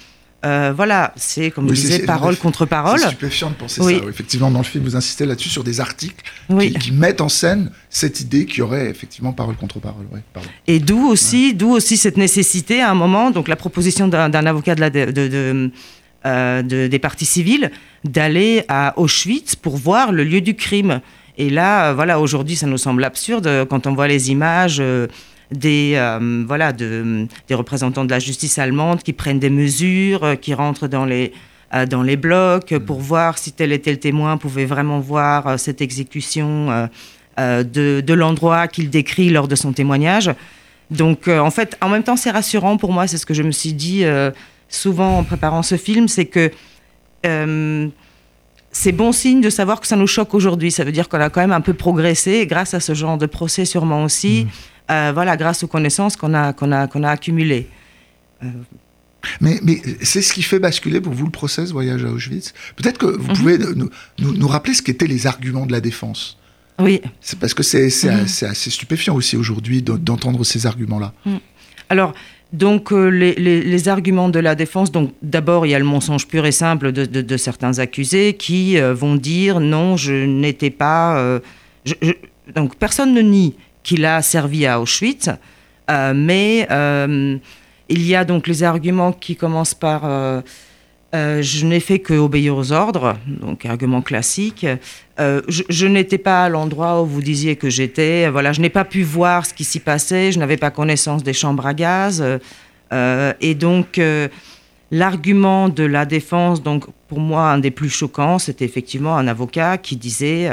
euh, 0.44 0.74
voilà, 0.76 1.14
c'est 1.16 1.50
comme 1.50 1.68
je 1.68 1.74
disais, 1.74 2.00
parole 2.00 2.36
contre 2.36 2.66
parole. 2.66 2.98
C'est 2.98 3.06
stupéfiant 3.06 3.50
de 3.50 3.54
penser 3.54 3.82
ça. 3.82 3.90
Effectivement, 4.08 4.50
dans 4.50 4.58
le 4.58 4.64
film, 4.64 4.84
vous 4.84 4.96
insistez 4.96 5.24
là-dessus 5.24 5.48
sur 5.48 5.64
des 5.64 5.80
articles 5.80 6.22
qui, 6.80 6.92
mettent 6.92 7.22
en 7.22 7.30
scène 7.30 7.70
cette 7.88 8.20
idée 8.20 8.44
qu'il 8.44 8.58
y 8.58 8.62
aurait 8.62 8.90
effectivement 8.90 9.32
parole 9.32 9.56
contre 9.56 9.80
parole. 9.80 10.04
Et 10.66 10.80
d'où 10.80 11.08
aussi, 11.08 11.54
d'où 11.54 11.70
aussi 11.70 11.96
cette 11.96 12.18
nécessité 12.18 12.82
à 12.82 12.90
un 12.90 12.94
moment, 12.94 13.30
donc 13.30 13.48
la 13.48 13.56
proposition 13.56 14.06
d'un 14.08 14.46
avocat 14.46 14.74
de 14.74 15.70
euh, 16.26 16.62
des 16.62 16.98
parties 16.98 17.26
civiles 17.26 17.70
d'aller 18.04 18.64
à 18.68 18.98
Auschwitz 18.98 19.56
pour 19.56 19.76
voir 19.76 20.12
le 20.12 20.24
lieu 20.24 20.40
du 20.40 20.54
crime. 20.54 21.00
Et 21.36 21.50
là, 21.50 21.90
euh, 21.90 21.94
voilà, 21.94 22.20
aujourd'hui, 22.20 22.56
ça 22.56 22.66
nous 22.66 22.78
semble 22.78 23.04
absurde 23.04 23.66
quand 23.68 23.86
on 23.86 23.94
voit 23.94 24.08
les 24.08 24.30
images 24.30 24.82
des, 25.50 25.94
euh, 25.96 26.44
voilà, 26.46 26.72
de, 26.72 27.26
des 27.48 27.54
représentants 27.54 28.04
de 28.04 28.10
la 28.10 28.18
justice 28.18 28.58
allemande 28.58 29.02
qui 29.02 29.12
prennent 29.12 29.38
des 29.38 29.50
mesures, 29.50 30.24
euh, 30.24 30.34
qui 30.34 30.54
rentrent 30.54 30.88
dans 30.88 31.04
les, 31.04 31.32
euh, 31.74 31.86
dans 31.86 32.02
les 32.02 32.16
blocs 32.16 32.72
mm. 32.72 32.80
pour 32.80 33.00
voir 33.00 33.38
si 33.38 33.52
tel 33.52 33.72
et 33.72 33.80
tel 33.80 33.98
témoin 33.98 34.36
pouvait 34.36 34.64
vraiment 34.64 35.00
voir 35.00 35.58
cette 35.58 35.80
exécution 35.80 36.88
de, 37.38 38.00
de 38.00 38.14
l'endroit 38.14 38.68
qu'il 38.68 38.90
décrit 38.90 39.30
lors 39.30 39.48
de 39.48 39.56
son 39.56 39.72
témoignage. 39.72 40.30
Donc, 40.90 41.28
en 41.28 41.50
fait, 41.50 41.76
en 41.80 41.88
même 41.88 42.02
temps, 42.02 42.16
c'est 42.16 42.30
rassurant 42.30 42.76
pour 42.76 42.92
moi, 42.92 43.06
c'est 43.06 43.16
ce 43.16 43.26
que 43.26 43.34
je 43.34 43.42
me 43.42 43.50
suis 43.50 43.72
dit 43.72 44.04
souvent 44.74 45.18
en 45.18 45.24
préparant 45.24 45.62
ce 45.62 45.76
film, 45.76 46.08
c'est 46.08 46.26
que 46.26 46.50
c'est 48.74 48.92
bon 48.92 49.12
signe 49.12 49.40
de 49.40 49.50
savoir 49.50 49.80
que 49.80 49.86
ça 49.86 49.96
nous 49.96 50.06
choque 50.06 50.34
aujourd'hui. 50.34 50.70
Ça 50.70 50.84
veut 50.84 50.92
dire 50.92 51.08
qu'on 51.08 51.20
a 51.20 51.30
quand 51.30 51.40
même 51.40 51.52
un 51.52 51.60
peu 51.60 51.74
progressé, 51.74 52.46
grâce 52.46 52.74
à 52.74 52.80
ce 52.80 52.92
genre 52.92 53.16
de 53.16 53.26
procès 53.26 53.64
sûrement 53.64 54.04
aussi. 54.04 54.44
Mm. 54.44 54.48
Euh, 54.90 55.12
voilà, 55.14 55.36
grâce 55.36 55.62
aux 55.62 55.66
connaissances 55.66 56.16
qu'on 56.16 56.34
a, 56.34 56.52
qu'on 56.52 56.72
a, 56.72 56.86
qu'on 56.88 57.02
a 57.04 57.10
accumulées. 57.10 57.68
Euh. 58.42 58.48
Mais, 59.40 59.58
mais 59.62 59.80
c'est 60.02 60.20
ce 60.20 60.34
qui 60.34 60.42
fait 60.42 60.58
basculer 60.58 61.00
pour 61.00 61.14
vous 61.14 61.24
le 61.24 61.30
procès, 61.30 61.64
ce 61.64 61.72
voyage 61.72 62.04
à 62.04 62.08
Auschwitz? 62.08 62.52
Peut-être 62.76 62.98
que 62.98 63.06
vous 63.06 63.28
mhm. 63.28 63.36
pouvez 63.36 63.58
nous, 63.58 63.88
nous, 64.18 64.48
rappeler 64.48 64.74
ce 64.74 64.82
qu'étaient 64.82 65.06
les 65.06 65.26
arguments 65.26 65.64
de 65.64 65.72
la 65.72 65.80
défense. 65.80 66.36
Oui. 66.78 67.00
C'est 67.22 67.38
parce 67.38 67.54
que 67.54 67.62
c'est 67.62 67.88
mhm. 68.04 68.26
assez 68.26 68.70
stupéfiant 68.70 69.14
aussi 69.14 69.38
aujourd'hui 69.38 69.80
d'entendre 69.80 70.44
ces 70.44 70.66
arguments-là. 70.66 71.14
Mhm. 71.24 71.40
Alors, 71.88 72.12
donc 72.54 72.92
euh, 72.92 73.08
les, 73.08 73.34
les, 73.34 73.88
arguments 73.88 74.30
de 74.30 74.38
la 74.38 74.54
défense, 74.54 74.90
donc 74.90 75.12
d'abord 75.20 75.66
il 75.66 75.70
y 75.70 75.74
a 75.74 75.78
le 75.78 75.84
mensonge 75.84 76.26
pur 76.26 76.46
et 76.46 76.52
simple 76.52 76.92
de, 76.92 77.04
de, 77.04 77.36
certains 77.36 77.78
accusés 77.78 78.34
qui 78.34 78.78
vont 78.78 79.16
dire 79.16 79.60
non, 79.60 79.96
je 79.96 80.12
n'étais 80.12 80.70
pas. 80.70 81.40
donc 82.54 82.76
personne 82.76 83.12
ne 83.12 83.20
nie 83.20 83.54
qu'il 83.82 84.04
a 84.04 84.22
servi 84.22 84.66
à 84.66 84.80
Auschwitz. 84.80 85.30
Euh, 85.90 86.12
mais 86.14 86.66
euh, 86.70 87.36
il 87.88 88.06
y 88.06 88.14
a 88.16 88.24
donc 88.24 88.46
les 88.46 88.62
arguments 88.62 89.12
qui 89.12 89.36
commencent 89.36 89.74
par 89.74 90.02
euh, 91.14 91.42
je 91.42 91.64
n'ai 91.64 91.80
fait 91.80 92.00
que 92.00 92.14
obéir 92.14 92.56
aux 92.56 92.72
ordres, 92.72 93.16
donc 93.26 93.64
argument 93.66 94.02
classique. 94.02 94.66
je, 95.18 95.86
n'étais 95.86 96.18
pas 96.18 96.44
à 96.44 96.48
l'endroit 96.48 97.02
où 97.02 97.06
vous 97.06 97.22
disiez 97.22 97.56
que 97.56 97.70
j'étais. 97.70 98.28
Voilà, 98.28 98.52
je 98.52 98.60
n'ai 98.60 98.70
pas 98.70 98.84
pu 98.84 99.02
voir 99.02 99.46
ce 99.46 99.54
qui 99.54 99.64
s'y 99.64 99.80
passait. 99.80 100.32
Je 100.32 100.38
n'avais 100.38 100.56
pas 100.56 100.70
connaissance 100.70 101.22
des 101.22 101.32
chambres 101.32 101.66
à 101.66 101.74
gaz. 101.74 102.24
et 103.40 103.54
donc 103.54 104.00
l'argument 104.90 105.68
de 105.68 105.84
la 105.84 106.04
défense, 106.04 106.62
donc 106.62 106.86
pour 107.08 107.20
moi 107.20 107.50
un 107.50 107.58
des 107.58 107.70
plus 107.70 107.90
choquants, 107.90 108.38
c'était 108.38 108.64
effectivement 108.64 109.16
un 109.16 109.28
avocat 109.28 109.78
qui 109.78 109.96
disait 109.96 110.48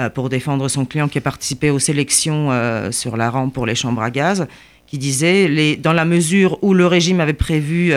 euh, 0.00 0.08
pour 0.10 0.28
défendre 0.28 0.68
son 0.68 0.84
client 0.84 1.08
qui 1.08 1.18
a 1.18 1.20
participé 1.20 1.70
aux 1.70 1.80
sélections 1.80 2.52
euh, 2.52 2.92
sur 2.92 3.16
la 3.16 3.30
rampe 3.30 3.52
pour 3.52 3.66
les 3.66 3.74
chambres 3.74 4.02
à 4.02 4.10
gaz, 4.10 4.46
qui 4.86 4.96
disait, 4.96 5.76
dans 5.76 5.92
la 5.92 6.04
mesure 6.04 6.56
où 6.62 6.72
le 6.72 6.86
régime 6.86 7.18
avait 7.18 7.32
prévu 7.32 7.92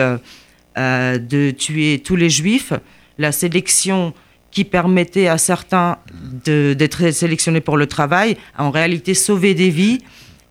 euh, 0.78 1.18
de 1.18 1.50
tuer 1.50 2.00
tous 2.04 2.16
les 2.16 2.30
juifs, 2.30 2.72
la 3.18 3.32
sélection 3.32 4.14
qui 4.50 4.64
permettait 4.64 5.28
à 5.28 5.38
certains 5.38 5.96
d'être 6.44 7.10
sélectionnés 7.10 7.62
pour 7.62 7.78
le 7.78 7.86
travail 7.86 8.36
a 8.56 8.64
en 8.64 8.70
réalité 8.70 9.14
sauvé 9.14 9.54
des 9.54 9.70
vies. 9.70 10.00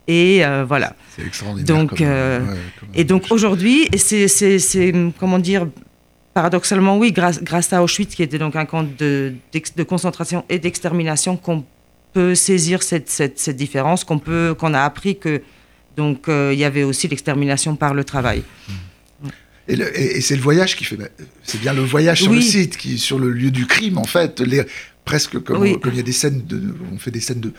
Et 0.08 0.42
voilà. 0.68 0.96
C'est 1.16 1.26
extraordinaire. 1.26 1.86
Donc, 1.86 2.04
et 2.96 3.04
donc 3.04 3.26
aujourd'hui, 3.30 3.88
c'est 3.96 4.94
comment 5.20 5.38
dire 5.38 5.68
Paradoxalement, 6.34 6.98
oui, 6.98 7.12
grâce, 7.12 7.44
grâce, 7.44 7.74
à 7.74 7.84
Auschwitz, 7.84 8.16
qui 8.16 8.24
était 8.24 8.38
donc 8.38 8.56
un 8.56 8.66
camp 8.66 8.84
de, 8.84 9.34
de 9.76 9.84
concentration 9.84 10.46
et 10.48 10.60
d'extermination, 10.60 11.36
qu'on 11.36 11.66
peut 12.14 12.36
saisir 12.36 12.84
cette, 12.84 13.10
cette, 13.10 13.50
différence, 13.50 14.06
qu'on 14.06 14.20
peut, 14.20 14.56
qu'on 14.58 14.74
a 14.74 14.82
appris 14.82 15.18
que 15.18 15.42
donc 15.98 16.30
euh, 16.30 16.52
il 16.54 16.60
y 16.60 16.64
avait 16.64 16.84
aussi 16.84 17.10
l'extermination 17.10 17.76
par 17.76 17.94
le 17.94 18.06
travail. 18.06 18.44
Et, 19.72 20.22
c'est 20.22 20.36
le 20.36 20.42
voyage 20.42 20.76
qui 20.76 20.84
fait, 20.84 20.98
bah, 20.98 21.08
c'est 21.44 21.60
bien 21.60 21.74
le 21.74 21.82
voyage 21.82 22.22
sur 22.24 22.34
le 22.34 22.42
site, 22.42 22.78
qui 22.78 22.98
sur 22.98 23.20
le 23.20 23.30
lieu 23.30 23.52
du 23.52 23.66
crime 23.66 23.98
en 23.98 24.04
fait, 24.04 24.42
les, 24.42 24.64
presque 25.06 25.40
comme, 25.40 25.66
il 25.66 25.96
y 25.96 26.00
a 26.00 26.04
des 26.04 26.12
scènes 26.12 26.44
de, 26.46 26.76
on 26.92 26.98
fait 26.98 27.12
des 27.12 27.22
scènes 27.22 27.40
de 27.40 27.54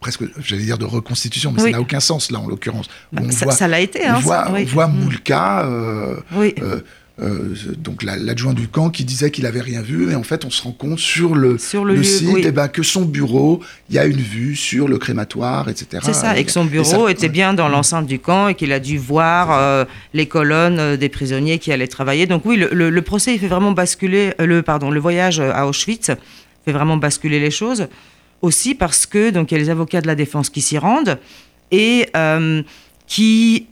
presque, 0.00 0.22
j'allais 0.42 0.64
dire 0.64 0.78
de 0.78 0.84
reconstitution, 0.84 1.52
mais 1.52 1.62
ça 1.62 1.70
n'a 1.70 1.80
aucun 1.80 2.00
sens 2.00 2.30
là 2.30 2.40
en 2.40 2.48
l'occurrence. 2.48 2.88
Bah, 3.12 3.22
ça 3.30 3.68
l'a 3.68 3.80
été. 3.80 4.04
Hein, 4.04 4.16
on 4.16 4.20
voit, 4.20 4.50
on 4.50 4.64
voit 4.64 4.88
mm. 4.88 4.96
Moulka. 4.96 5.64
Euh, 5.64 6.16
euh, 6.36 6.80
euh, 7.20 7.54
donc 7.76 8.02
l'adjoint 8.02 8.54
du 8.54 8.68
camp 8.68 8.88
qui 8.88 9.04
disait 9.04 9.30
qu'il 9.30 9.44
avait 9.44 9.60
rien 9.60 9.82
vu 9.82 10.10
et 10.10 10.14
en 10.14 10.22
fait 10.22 10.46
on 10.46 10.50
se 10.50 10.62
rend 10.62 10.72
compte 10.72 10.98
sur 10.98 11.34
le, 11.34 11.58
sur 11.58 11.84
le, 11.84 12.02
site 12.02 12.38
et 12.38 12.46
eh 12.46 12.52
ben, 12.52 12.68
que 12.68 12.82
son 12.82 13.02
bureau 13.02 13.60
il 13.90 13.96
y 13.96 13.98
a 13.98 14.06
une 14.06 14.16
vue 14.16 14.56
sur 14.56 14.88
le 14.88 14.96
crématoire 14.96 15.68
etc 15.68 16.02
c'est 16.02 16.14
ça 16.14 16.38
et 16.38 16.44
que 16.44 16.50
son 16.50 16.64
bureau 16.64 17.08
était 17.08 17.28
bien 17.28 17.52
dans 17.52 17.68
l'enceinte 17.68 18.06
du 18.06 18.18
camp 18.18 18.48
et 18.48 18.54
qu'il 18.54 18.72
a 18.72 18.80
dû 18.80 18.96
voir 18.96 19.52
euh, 19.52 19.84
les 20.14 20.24
colonnes 20.24 20.78
euh, 20.78 20.96
des 20.96 21.10
prisonniers 21.10 21.58
qui 21.58 21.70
allaient 21.70 21.86
travailler. 21.86 22.24
Donc 22.24 22.46
oui 22.46 22.56
le, 22.56 23.02
procès 23.02 23.34
il 23.34 23.38
fait 23.38 23.48
vraiment 23.48 23.72
basculer 23.72 24.32
le 24.38 24.62
pardon 24.62 24.90
le 24.90 24.98
voyage 24.98 25.38
à 25.38 25.66
Auschwitz 25.66 26.12
fait 26.64 26.72
vraiment 26.72 26.96
basculer 26.96 27.40
les 27.40 27.50
choses. 27.50 27.88
Aussi 28.40 28.74
parce 28.74 29.04
que 29.04 29.28
donc 29.28 29.52
il 29.52 29.54
y 29.54 29.58
a 29.58 29.60
les 29.60 29.68
avocats 29.68 30.00
de 30.00 30.06
la 30.06 30.14
défense 30.14 30.48
qui 30.48 30.62
s'y 30.62 30.78
rendent 30.78 31.18
et 31.70 32.06
qui 33.06 33.66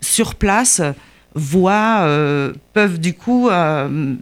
sur 0.00 0.36
place 0.36 0.80
voient, 1.34 2.02
euh, 2.02 2.52
peuvent 2.72 3.00
du 3.00 3.14
coup, 3.14 3.48
euh, 3.48 4.14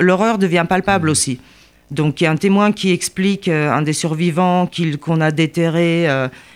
l'horreur 0.00 0.38
devient 0.38 0.66
palpable 0.68 1.08
aussi. 1.08 1.38
Donc 1.92 2.20
il 2.20 2.24
y 2.24 2.26
a 2.26 2.32
un 2.32 2.36
témoin 2.36 2.72
qui 2.72 2.90
explique, 2.90 3.46
euh, 3.46 3.70
un 3.70 3.82
des 3.82 3.92
survivants, 3.92 4.68
qu'on 5.00 5.20
a 5.20 5.30
déterré 5.30 6.08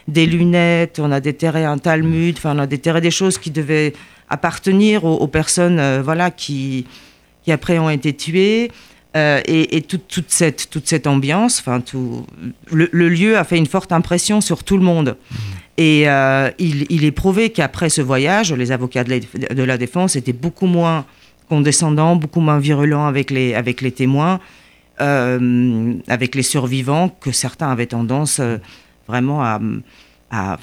des 0.08 0.26
lunettes, 0.26 0.98
on 1.00 1.12
a 1.12 1.20
déterré 1.20 1.64
un 1.64 1.78
Talmud, 1.78 2.36
enfin 2.36 2.56
on 2.56 2.58
a 2.58 2.66
déterré 2.66 3.00
des 3.00 3.12
choses 3.12 3.38
qui 3.38 3.50
devaient 3.50 3.92
appartenir 4.28 5.04
aux, 5.04 5.26
personnes 5.28 6.00
voilà, 6.00 6.30
qui, 6.30 6.86
qui 7.44 7.52
après 7.52 7.78
ont 7.78 7.90
été 7.90 8.12
tuées. 8.12 8.70
et, 9.14 9.84
toute, 9.88 10.24
cette, 10.28 10.70
toute 10.70 10.88
cette 10.88 11.06
ambiance, 11.06 11.60
enfin 11.60 11.80
tout, 11.80 12.26
le, 12.72 13.08
lieu 13.08 13.36
a 13.36 13.44
fait 13.44 13.56
une 13.56 13.66
forte 13.66 13.92
impression 13.92 14.40
sur 14.40 14.64
tout 14.64 14.76
le 14.76 14.84
monde. 14.84 15.16
Et 15.80 16.10
euh, 16.10 16.50
il, 16.58 17.04
est 17.04 17.10
prouvé 17.10 17.48
qu'après 17.48 17.88
ce 17.88 18.02
voyage, 18.02 18.52
les 18.52 18.70
avocats 18.70 19.02
de 19.02 19.62
la, 19.62 19.78
défense 19.78 20.14
étaient 20.14 20.34
beaucoup 20.34 20.66
moins 20.66 21.06
condescendants, 21.48 22.16
beaucoup 22.16 22.40
moins 22.40 22.58
virulents 22.58 23.06
avec 23.06 23.30
les, 23.30 23.54
avec 23.54 23.80
les 23.80 23.90
témoins. 23.90 24.40
avec 24.98 26.34
les 26.34 26.42
survivants 26.42 27.08
que 27.08 27.32
certains 27.32 27.70
avaient 27.70 27.86
tendance 27.86 28.42
vraiment 29.08 29.42
à, 29.42 29.58
à, 30.30 30.58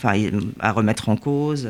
à, 0.59 0.71
remettre 0.71 1.09
en 1.09 1.15
cause. 1.15 1.67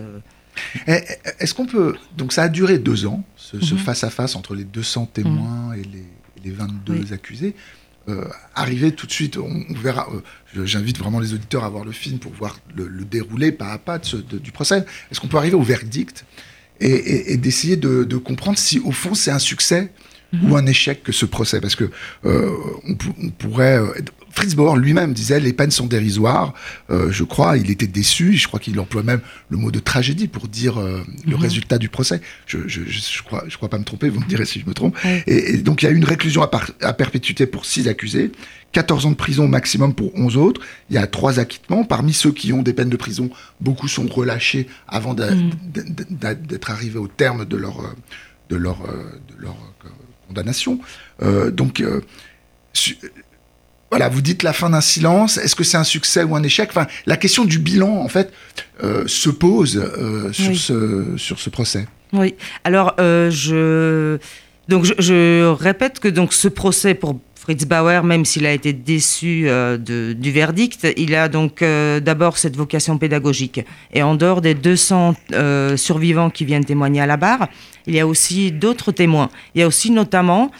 Eh, 0.87 0.91
eh, 0.91 1.29
est-ce 1.39 1.53
qu'on 1.53 1.67
peut. 1.67 1.95
Donc 2.17 2.33
ça 2.33 2.43
a 2.43 2.49
duré 2.49 2.79
deux 2.79 3.05
ans, 3.05 3.23
ce 3.37 3.55
mhm. 3.55 3.77
face-à-face 3.79 4.35
entre 4.35 4.55
les 4.55 4.65
200 4.65 5.05
témoins 5.13 5.73
et 5.73 5.83
les, 5.83 6.05
les 6.43 6.51
22 6.51 7.13
accusés. 7.13 7.55
Euh, 8.09 8.23
arriver 8.55 8.93
tout 8.93 9.05
de 9.05 9.11
suite, 9.11 9.37
on, 9.37 9.65
verra. 9.73 10.07
Euh, 10.13 10.65
j'invite 10.65 10.97
vraiment 10.97 11.19
les 11.19 11.33
auditeurs 11.33 11.65
à 11.65 11.69
voir 11.69 11.83
le 11.83 11.91
film 11.91 12.19
pour 12.19 12.31
voir 12.31 12.57
le, 12.73 13.03
déroulé 13.03 13.51
pas 13.51 13.73
à 13.73 13.77
pas 13.77 13.99
du 13.99 14.51
procès. 14.53 14.85
Est-ce 15.11 15.19
qu'on 15.19 15.27
peut 15.27 15.37
arriver 15.37 15.55
au 15.55 15.61
verdict 15.61 16.25
et, 16.79 17.35
d'essayer 17.35 17.75
de, 17.75 18.15
comprendre 18.15 18.57
si 18.57 18.79
au 18.79 18.91
fond 18.91 19.13
c'est 19.13 19.31
un 19.31 19.39
succès 19.39 19.91
mhm. 20.31 20.49
ou 20.49 20.55
un 20.55 20.65
échec 20.65 21.03
que 21.03 21.11
ce 21.11 21.25
procès? 21.25 21.59
Parce 21.59 21.75
que 21.75 21.89
euh, 22.23 22.55
on, 22.87 22.95
pourrait 23.29 23.81
Fritz 24.37 24.53
Bauer 24.53 24.77
lui-même 24.77 25.13
disait 25.13 25.39
les 25.39 25.51
peines 25.51 25.71
sont 25.71 25.87
dérisoires. 25.87 26.53
Euh, 26.91 27.09
je 27.09 27.23
crois, 27.23 27.57
il 27.57 27.71
était 27.71 27.87
déçu. 27.87 28.33
Je 28.33 28.47
crois 28.47 28.59
qu'il 28.59 28.79
emploie 28.79 29.01
même 29.01 29.19
le 29.49 29.57
mot 29.57 29.71
de 29.71 29.79
tragédie 29.79 30.27
pour 30.27 30.47
dire 30.47 30.79
euh, 30.79 31.03
le 31.25 31.35
mhm. 31.35 31.41
résultat 31.41 31.79
du 31.79 31.89
procès. 31.89 32.21
Je, 32.45 32.59
je, 32.67 32.83
je, 32.83 33.23
crois, 33.23 33.45
je 33.47 33.57
crois 33.57 33.67
pas 33.67 33.79
me 33.79 33.83
tromper. 33.83 34.09
Vous 34.09 34.19
me 34.19 34.27
direz 34.27 34.45
si 34.45 34.59
je 34.59 34.67
me 34.67 34.75
trompe. 34.75 34.95
Et, 35.25 35.57
donc 35.57 35.81
il 35.81 35.85
y 35.85 35.89
a 35.89 35.91
une 35.91 36.03
réclusion 36.03 36.43
à, 36.43 36.51
à, 36.81 36.93
perpétuité 36.93 37.47
pour 37.47 37.65
six 37.65 37.87
accusés, 37.87 38.31
14 38.73 39.07
ans 39.07 39.09
de 39.09 39.15
prison 39.15 39.47
maximum 39.47 39.95
pour 39.95 40.15
11 40.15 40.37
autres. 40.37 40.61
Il 40.91 40.93
y 40.93 40.99
a 40.99 41.07
trois 41.07 41.39
acquittements. 41.39 41.83
Parmi 41.83 42.13
ceux 42.13 42.31
qui 42.31 42.53
ont 42.53 42.61
des 42.61 42.73
peines 42.73 42.89
de 42.89 42.95
prison, 42.95 43.31
beaucoup 43.59 43.87
sont 43.87 44.05
relâchés 44.05 44.67
avant 44.87 45.15
mhm. 45.15 45.49
d'être 45.71 46.69
arrivés 46.69 46.99
au 46.99 47.07
terme 47.07 47.45
de 47.45 47.57
leur 47.57 47.81
de 48.51 48.55
leur 48.55 48.83
de 48.83 49.41
leur 49.41 49.57
condamnation. 50.27 50.79
Euh, 51.23 51.49
donc 51.49 51.81
voilà, 53.89 54.09
vous 54.09 54.21
dites 54.21 54.43
la 54.43 54.53
fin 54.53 54.69
d'un 54.69 54.81
silence. 54.81 55.37
Est-ce 55.37 55.55
que 55.55 55.63
c'est 55.63 55.77
un 55.77 55.83
succès 55.83 56.23
ou 56.23 56.35
un 56.35 56.43
échec? 56.43 56.69
Enfin, 56.69 56.87
la 57.05 57.15
question 57.15 57.45
du 57.45 57.59
bilan, 57.59 58.01
en 58.01 58.09
fait, 58.09 58.33
euh, 58.83 59.03
se 59.07 59.29
pose 59.29 59.77
euh, 59.77 60.31
sur, 60.33 60.55
ce, 60.57 61.17
sur 61.17 61.39
ce 61.39 61.49
procès. 61.49 61.87
Oui. 62.11 62.35
Alors, 62.63 62.95
euh, 62.99 63.29
je 63.31 64.17
donc 64.67 64.83
je, 64.83 65.49
répète 65.53 65.99
que 65.99 66.09
donc 66.09 66.33
ce 66.33 66.49
procès 66.49 66.93
pour 66.93 67.17
Fritz 67.35 67.63
Bauer, 67.63 68.03
même 68.03 68.25
s'il 68.25 68.45
a 68.45 68.51
été 68.51 68.73
déçu 68.73 69.43
de, 69.43 70.11
du 70.11 70.31
verdict, 70.33 70.85
il 70.97 71.15
a 71.15 71.29
donc 71.29 71.63
d'abord 71.63 72.37
cette 72.37 72.57
vocation 72.57 72.97
pédagogique. 72.97 73.61
Et 73.93 74.03
en 74.03 74.15
dehors 74.15 74.41
des 74.41 74.53
200 74.53 75.15
survivants 75.77 76.29
qui 76.29 76.43
viennent 76.43 76.65
témoigner 76.65 76.99
à 76.99 77.05
la 77.05 77.15
barre, 77.15 77.47
il 77.85 77.95
y 77.95 78.01
a 78.01 78.05
aussi 78.05 78.51
d'autres 78.51 78.91
témoins. 78.91 79.29
Il 79.55 79.61
y 79.61 79.63
a 79.63 79.67
aussi 79.67 79.89
notamment 79.89 80.51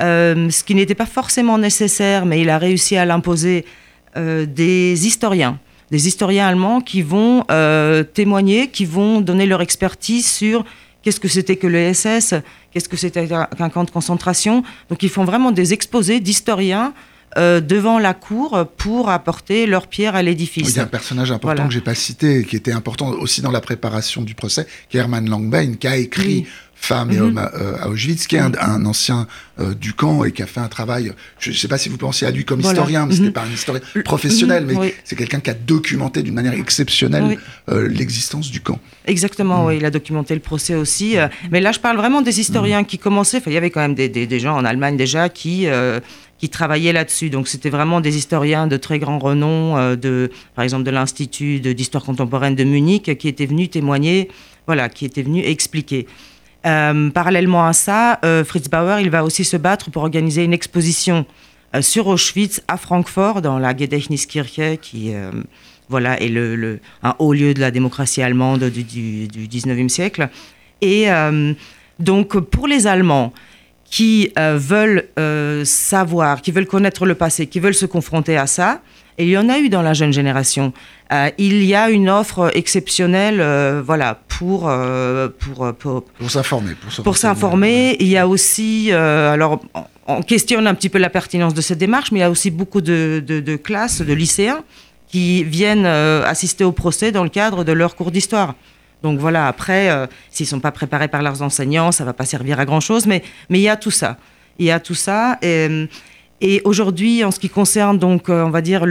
euh, 0.00 0.50
ce 0.50 0.64
qui 0.64 0.74
n'était 0.74 0.94
pas 0.94 1.06
forcément 1.06 1.58
nécessaire, 1.58 2.26
mais 2.26 2.40
il 2.40 2.50
a 2.50 2.58
réussi 2.58 2.96
à 2.96 3.04
l'imposer, 3.04 3.64
euh, 4.16 4.46
des 4.46 5.06
historiens, 5.06 5.58
des 5.90 6.08
historiens 6.08 6.46
allemands 6.46 6.80
qui 6.80 7.02
vont 7.02 7.44
euh, 7.50 8.02
témoigner, 8.02 8.68
qui 8.68 8.84
vont 8.84 9.20
donner 9.20 9.46
leur 9.46 9.62
expertise 9.62 10.26
sur 10.26 10.64
qu'est-ce 11.02 11.20
que 11.20 11.28
c'était 11.28 11.56
que 11.56 11.66
le 11.66 11.92
SS, 11.92 12.34
qu'est-ce 12.72 12.88
que 12.88 12.96
c'était 12.96 13.28
qu'un 13.28 13.68
camp 13.70 13.84
de 13.84 13.90
concentration. 13.90 14.64
Donc 14.88 15.02
ils 15.02 15.08
font 15.08 15.24
vraiment 15.24 15.52
des 15.52 15.72
exposés 15.72 16.20
d'historiens 16.20 16.92
devant 17.36 17.98
la 17.98 18.14
cour 18.14 18.64
pour 18.76 19.08
apporter 19.08 19.66
leur 19.66 19.88
pierre 19.88 20.14
à 20.14 20.22
l'édifice. 20.22 20.70
il 20.70 20.76
y 20.76 20.78
a 20.78 20.84
un 20.84 20.86
personnage 20.86 21.32
important 21.32 21.66
que 21.66 21.74
j'ai 21.74 21.80
pas 21.80 21.96
cité, 21.96 22.44
qui 22.44 22.54
était 22.54 22.70
important 22.70 23.08
aussi 23.08 23.42
dans 23.42 23.50
la 23.50 23.60
préparation 23.60 24.22
du 24.22 24.36
procès, 24.36 24.68
qui 24.88 24.98
est 24.98 25.00
Hermann 25.00 25.28
Langbein, 25.28 25.74
qui 25.74 25.88
a 25.88 25.96
écrit 25.96 26.46
femmes 26.84 27.10
et 27.10 27.16
mhm. 27.16 27.22
hommes 27.22 27.50
euh, 27.54 27.76
à, 27.80 27.88
Auschwitz, 27.88 28.26
qui 28.26 28.36
est 28.36 28.40
un, 28.40 28.84
ancien 28.84 29.26
euh, 29.58 29.74
du 29.74 29.92
camp 29.92 30.24
et 30.24 30.32
qui 30.32 30.42
a 30.42 30.46
fait 30.46 30.60
un 30.60 30.68
travail. 30.68 31.12
Je 31.38 31.50
ne 31.50 31.54
sais 31.54 31.68
pas 31.68 31.78
si 31.78 31.88
vous 31.88 31.96
pensez 31.96 32.26
à 32.26 32.30
lui 32.30 32.44
comme 32.44 32.60
historien, 32.60 33.06
mais 33.06 33.14
ce 33.14 33.22
n'est 33.22 33.28
mhm. 33.28 33.32
pas 33.32 33.42
un 33.42 33.52
historien 33.52 33.80
professionnel, 34.04 34.66
mhm. 34.66 34.78
mais 34.80 34.94
c'est 35.04 35.16
quelqu'un 35.16 35.40
qui 35.40 35.50
a 35.50 35.54
documenté 35.54 36.22
d'une 36.22 36.34
manière 36.34 36.54
exceptionnelle 36.54 37.38
euh, 37.68 37.88
l'existence 37.88 38.50
du 38.50 38.60
camp. 38.60 38.78
Exactement, 39.06 39.66
oui, 39.66 39.78
il 39.78 39.84
a 39.84 39.90
documenté 39.90 40.34
le 40.34 40.40
procès 40.40 40.74
aussi. 40.74 41.16
mais 41.50 41.60
là, 41.60 41.72
je 41.72 41.80
parle 41.80 41.96
vraiment 41.96 42.22
des 42.22 42.40
historiens 42.40 42.84
qui 42.84 42.98
commençaient. 42.98 43.42
il 43.46 43.52
y 43.52 43.56
avait 43.56 43.70
quand 43.70 43.80
même 43.80 43.94
des, 43.94 44.08
des, 44.08 44.40
gens 44.40 44.56
en 44.56 44.64
Allemagne 44.64 44.96
déjà 44.96 45.28
qui 45.28 45.66
qui 46.38 46.48
travaillaient 46.48 46.92
là-dessus. 46.92 47.30
Donc 47.30 47.48
c'était 47.48 47.70
vraiment 47.70 48.00
des 48.00 48.16
historiens 48.16 48.66
de 48.66 48.76
très 48.76 48.98
grand 48.98 49.18
renom, 49.18 49.94
de, 49.94 50.30
par 50.54 50.64
exemple 50.64 50.82
de 50.82 50.90
l'Institut 50.90 51.60
d'histoire 51.60 52.04
contemporaine 52.04 52.54
de 52.54 52.64
Munich, 52.64 53.16
qui 53.16 53.28
étaient 53.28 53.46
venus 53.46 53.70
témoigner, 53.70 54.28
voilà, 54.66 54.88
qui 54.88 55.04
étaient 55.06 55.22
venus 55.22 55.44
expliquer. 55.46 56.06
Euh, 56.66 57.10
parallèlement 57.10 57.66
à 57.66 57.72
ça, 57.72 58.18
euh, 58.24 58.44
Fritz 58.44 58.68
Bauer, 58.68 59.00
il 59.00 59.10
va 59.10 59.24
aussi 59.24 59.44
se 59.44 59.56
battre 59.56 59.90
pour 59.90 60.02
organiser 60.02 60.44
une 60.44 60.54
exposition 60.54 61.26
euh, 61.74 61.82
sur 61.82 62.06
Auschwitz 62.06 62.62
à 62.68 62.78
Francfort, 62.78 63.42
dans 63.42 63.58
la 63.58 63.76
Gedächtniskirche, 63.76 64.78
qui 64.80 65.12
voilà, 65.90 66.18
est 66.20 66.28
le, 66.28 66.80
un 67.02 67.14
haut 67.18 67.34
lieu 67.34 67.52
de 67.52 67.60
la 67.60 67.70
démocratie 67.70 68.22
allemande 68.22 68.64
du, 68.64 68.82
du, 68.82 69.28
du 69.28 69.46
19e 69.46 69.88
siècle. 69.88 70.28
Et 70.80 71.08
donc, 71.98 72.38
pour 72.38 72.66
les 72.66 72.86
Allemands, 72.86 73.32
qui 73.84 74.32
veulent 74.36 75.04
savoir, 75.64 76.40
qui 76.40 76.52
veulent 76.52 76.66
connaître 76.66 77.04
le 77.04 77.14
passé, 77.14 77.46
qui 77.46 77.60
veulent 77.60 77.74
se 77.74 77.86
confronter 77.86 78.36
à 78.38 78.46
ça, 78.46 78.80
et 79.18 79.24
il 79.24 79.30
y 79.30 79.38
en 79.38 79.48
a 79.48 79.58
eu 79.58 79.68
dans 79.68 79.82
la 79.82 79.94
jeune 79.94 80.12
génération. 80.12 80.72
Euh, 81.12 81.30
il 81.38 81.64
y 81.64 81.74
a 81.74 81.90
une 81.90 82.08
offre 82.10 82.50
exceptionnelle, 82.54 83.40
euh, 83.40 83.82
voilà, 83.84 84.20
pour 84.28 84.68
euh, 84.68 85.28
pour 85.38 85.72
pour, 85.74 86.04
s'informer. 86.28 86.72
Pour 87.04 87.16
s'informer, 87.16 87.96
il 88.00 88.08
y 88.08 88.16
a 88.16 88.26
aussi, 88.26 88.90
alors, 88.92 89.60
on 90.06 90.22
questionne 90.22 90.66
un 90.66 90.74
petit 90.74 90.88
peu 90.88 90.98
la 90.98 91.10
pertinence 91.10 91.54
de 91.54 91.60
cette 91.60 91.78
démarche, 91.78 92.10
mais 92.10 92.18
il 92.20 92.22
y 92.22 92.24
a 92.24 92.30
aussi 92.30 92.50
beaucoup 92.50 92.80
de, 92.80 93.22
de, 93.24 93.56
classes, 93.56 94.02
de 94.02 94.12
lycéens, 94.12 94.64
qui 95.08 95.44
viennent 95.44 95.86
assister 95.86 96.64
au 96.64 96.72
procès 96.72 97.12
dans 97.12 97.22
le 97.22 97.30
cadre 97.30 97.64
de 97.64 97.72
leur 97.72 97.94
cours 97.96 98.10
d'histoire. 98.10 98.54
Donc 99.02 99.18
voilà, 99.18 99.46
après, 99.46 99.90
s'ils 100.30 100.46
sont 100.46 100.60
pas 100.60 100.72
préparés 100.72 101.08
par 101.08 101.22
leurs 101.22 101.42
enseignants, 101.42 101.92
ça 101.92 102.04
va 102.04 102.14
pas 102.14 102.24
servir 102.24 102.58
à 102.58 102.64
grand 102.64 102.80
chose, 102.80 103.06
mais 103.06 103.22
mais 103.50 103.58
il 103.58 103.62
y 103.62 103.68
a 103.68 103.76
tout 103.76 103.90
ça. 103.90 104.16
Il 104.58 104.66
y 104.66 104.70
a 104.70 104.80
tout 104.80 104.94
ça. 104.94 105.38
Et, 105.42 105.88
et 106.46 106.60
aujourd'hui, 106.64 107.24
en 107.24 107.30
ce 107.30 107.40
qui 107.40 107.48
concerne 107.48 107.98
donc, 107.98 108.28
euh, 108.28 108.44
on 108.44 108.50
va 108.50 108.60
dire 108.60 108.84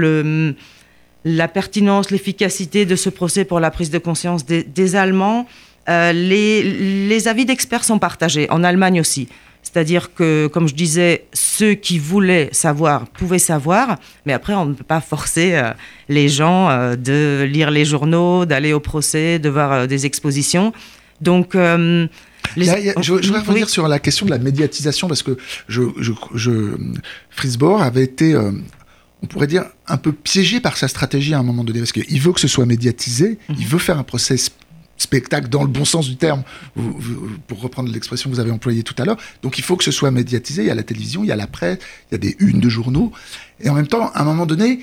la 1.23 1.47
pertinence, 1.47 2.09
l'efficacité 2.09 2.87
de 2.87 2.95
ce 2.95 3.11
procès 3.11 3.45
pour 3.45 3.59
la 3.59 3.69
prise 3.69 3.91
de 3.91 3.99
conscience 3.99 4.43
des, 4.43 4.95
Allemands, 4.95 5.45
euh, 5.87 6.11
les, 6.13 6.63
les, 7.07 7.27
avis 7.27 7.45
d'experts 7.45 7.83
sont 7.83 7.99
partagés, 7.99 8.49
en 8.49 8.63
Allemagne 8.63 8.99
aussi. 8.99 9.27
C'est-à-dire 9.61 10.15
que, 10.15 10.47
comme 10.47 10.67
je 10.67 10.73
disais, 10.73 11.25
ceux 11.31 11.75
qui 11.75 11.99
voulaient 11.99 12.49
savoir 12.51 13.07
pouvaient 13.07 13.37
savoir, 13.37 13.99
mais 14.25 14.33
après, 14.33 14.55
on 14.55 14.65
ne 14.65 14.73
peut 14.73 14.83
pas 14.83 14.99
forcer 14.99 15.53
euh, 15.53 15.73
les 16.09 16.29
gens 16.29 16.69
de 16.95 17.43
lire 17.43 17.69
les 17.69 17.85
journaux, 17.85 18.45
d'aller 18.45 18.73
au 18.73 18.79
procès, 18.79 19.37
de 19.37 19.49
voir 19.49 19.87
des 19.87 20.07
expositions. 20.07 20.73
Donc, 21.21 21.55
je, 22.57 23.11
voudrais 23.11 23.39
revenir 23.39 23.69
sur 23.69 23.87
la 23.87 23.99
question 23.99 24.25
de 24.25 24.31
la 24.31 24.37
médiatisation 24.37 25.07
parce 25.07 25.23
que 25.23 25.37
je, 25.67 25.81
avait 27.79 28.03
été, 28.03 28.33
euh, 28.33 28.51
on 29.21 29.27
pourrait 29.27 29.47
dire, 29.47 29.65
un 29.87 29.97
peu 29.97 30.11
piégé 30.11 30.59
par 30.59 30.77
sa 30.77 30.87
stratégie 30.87 31.33
à 31.33 31.39
un 31.39 31.43
moment 31.43 31.63
donné 31.63 31.79
parce 31.79 31.91
qu'il 31.91 32.21
veut 32.21 32.33
que 32.33 32.39
ce 32.39 32.47
soit 32.47 32.65
médiatisé, 32.65 33.39
mhm. 33.49 33.55
il 33.59 33.67
veut 33.67 33.79
faire 33.79 33.97
un 33.97 34.03
procès 34.03 34.37
spectacle 34.97 35.49
dans 35.49 35.63
le 35.63 35.69
bon 35.69 35.85
sens 35.85 36.07
du 36.07 36.15
terme, 36.15 36.43
pour 37.47 37.59
reprendre 37.59 37.91
l'expression 37.91 38.29
que 38.29 38.35
vous 38.35 38.39
avez 38.39 38.51
employée 38.51 38.83
tout 38.83 38.95
à 38.97 39.05
l'heure. 39.05 39.17
Donc 39.41 39.57
il 39.57 39.63
faut 39.63 39.75
que 39.75 39.83
ce 39.83 39.91
soit 39.91 40.11
médiatisé. 40.11 40.63
Il 40.63 40.67
y 40.67 40.71
a 40.71 40.75
la 40.75 40.83
télévision, 40.83 41.23
il 41.23 41.27
y 41.27 41.31
a 41.31 41.35
la 41.35 41.47
presse, 41.47 41.79
il 42.09 42.13
y 42.13 42.15
a 42.15 42.17
des 42.19 42.35
unes 42.39 42.59
de 42.59 42.69
journaux. 42.69 43.11
Et 43.59 43.69
en 43.69 43.73
même 43.73 43.87
temps, 43.87 44.11
à 44.13 44.21
un 44.21 44.23
moment 44.23 44.45
donné, 44.45 44.79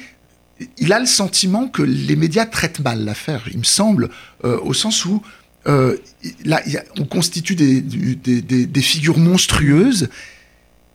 il 0.79 0.93
a 0.93 0.99
le 0.99 1.07
sentiment 1.07 1.69
que 1.69 1.83
les 1.83 2.17
médias 2.17 2.47
traitent 2.47 2.81
mal 2.81 3.05
l'affaire, 3.05 3.45
il 3.51 3.59
me 3.59 3.65
semble, 3.65 4.11
euh, 4.45 4.59
au 4.61 4.75
sens 4.75 5.05
où 5.05 5.23
euh, 5.67 5.97
là, 6.45 6.63
on 6.99 7.05
constitue 7.05 7.55
des, 7.55 7.81
des, 7.81 8.83
figures 8.83 9.19
monstrueuses 9.19 10.09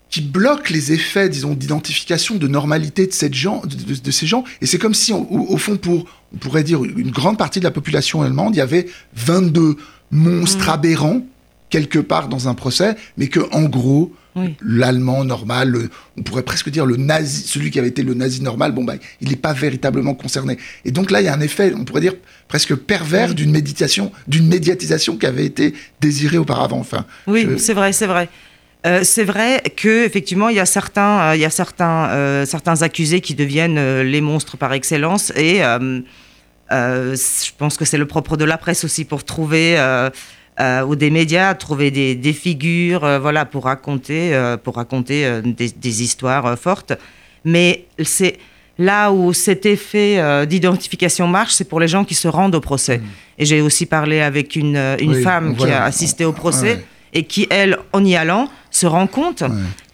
qui 0.09 0.21
bloquent 0.21 0.71
les 0.71 0.91
effets, 0.91 1.29
disons, 1.29 1.53
d'identification, 1.53 2.35
de 2.35 2.47
normalité 2.47 3.05
de, 3.05 3.13
cette 3.13 3.33
gens, 3.33 3.61
de, 3.65 4.11
ces 4.11 4.25
gens. 4.25 4.43
Et 4.61 4.65
c'est 4.65 4.77
comme 4.77 4.93
si, 4.93 5.13
au, 5.13 5.57
fond, 5.57 5.77
pour, 5.77 6.05
on 6.33 6.37
pourrait 6.37 6.63
dire, 6.63 6.83
une 6.83 7.11
grande 7.11 7.37
partie 7.37 7.59
de 7.59 7.65
la 7.65 7.71
population 7.71 8.21
allemande, 8.21 8.55
il 8.55 8.59
y 8.59 8.61
avait 8.61 8.87
22 9.15 9.77
monstres 10.11 10.67
mmh. 10.67 10.73
aberrants 10.73 11.21
quelque 11.69 11.99
part 11.99 12.29
dans 12.29 12.47
un 12.47 12.53
procès, 12.53 12.95
mais 13.17 13.27
que, 13.27 13.41
en 13.51 13.63
gros, 13.63 14.13
L'allemand 14.61 15.23
normal, 15.23 15.89
on 16.17 16.23
pourrait 16.23 16.43
presque 16.43 16.69
dire 16.69 16.85
le 16.85 16.97
nazi, 16.97 17.47
celui 17.47 17.71
qui 17.71 17.79
avait 17.79 17.87
été 17.87 18.03
le 18.03 18.13
nazi 18.13 18.41
normal, 18.41 18.73
bon 18.73 18.83
bah, 18.83 18.95
il 19.21 19.29
n'est 19.29 19.35
pas 19.35 19.53
véritablement 19.53 20.13
concerné. 20.13 20.57
Et 20.83 20.91
donc 20.91 21.09
là, 21.09 21.21
il 21.21 21.25
y 21.25 21.27
a 21.29 21.33
un 21.33 21.41
effet, 21.41 21.73
on 21.75 21.85
pourrait 21.85 22.01
dire 22.01 22.15
presque 22.47 22.75
pervers 22.75 23.33
d'une 23.33 23.51
méditation, 23.51 24.11
d'une 24.27 24.47
médiatisation 24.47 25.17
qui 25.17 25.25
avait 25.25 25.45
été 25.45 25.73
désirée 26.01 26.37
auparavant. 26.37 26.79
Enfin, 26.79 27.05
oui, 27.27 27.47
c'est 27.57 27.73
vrai, 27.73 27.93
c'est 27.93 28.07
vrai. 28.07 28.29
Euh, 28.85 28.99
c'est 29.03 29.23
vrai 29.23 29.63
que 29.75 30.05
effectivement 30.05 30.49
il 30.49 30.57
y 30.57 30.59
a 30.59 30.65
certains, 30.65 31.21
euh, 31.21 31.35
il 31.35 31.41
y 31.41 31.45
a 31.45 31.49
certains, 31.49 32.09
euh, 32.09 32.45
certains 32.45 32.83
accusés 32.83 33.19
qui 33.19 33.33
deviennent 33.33 34.01
les 34.01 34.21
monstres 34.21 34.57
par 34.57 34.73
excellence 34.73 35.31
et 35.35 35.61
je 36.69 37.51
pense 37.57 37.77
que 37.77 37.85
c'est 37.85 37.97
le 37.97 38.05
propre 38.05 38.37
de 38.37 38.45
la 38.45 38.57
presse 38.57 38.83
aussi 38.83 39.05
pour 39.05 39.23
trouver 39.23 39.75
ou 40.59 40.95
des 40.95 41.09
médias 41.09 41.49
à 41.49 41.55
trouver 41.55 41.91
des, 41.91 42.33
figures, 42.33 43.19
voilà, 43.19 43.45
pour 43.45 43.65
raconter, 43.65 44.55
pour 44.63 44.75
raconter 44.75 45.41
des, 45.43 46.03
histoires 46.03 46.57
fortes. 46.57 46.93
Mais 47.43 47.85
c'est 48.01 48.37
là 48.77 49.11
où 49.11 49.33
cet 49.33 49.65
effet 49.65 50.45
d'identification 50.47 51.27
marche, 51.27 51.53
c'est 51.53 51.67
pour 51.67 51.79
les 51.79 51.89
gens 51.89 52.05
qui 52.05 52.15
se 52.15 52.29
rendent 52.29 52.55
au 52.55 52.61
procès. 52.61 52.99
Mmh. 52.99 53.03
Et 53.39 53.45
j'ai 53.45 53.61
aussi 53.61 53.85
parlé 53.85 54.21
avec 54.21 54.55
une, 54.55 54.97
femme 55.23 55.55
qui 55.57 55.69
a 55.69 55.83
assisté 55.83 56.23
au 56.23 56.31
procès 56.31 56.85
et 57.15 57.23
qui, 57.23 57.47
elle, 57.49 57.77
en 57.93 58.03
y 58.03 58.15
allant, 58.15 58.49
se 58.71 58.85
rend 58.85 59.07
compte 59.07 59.43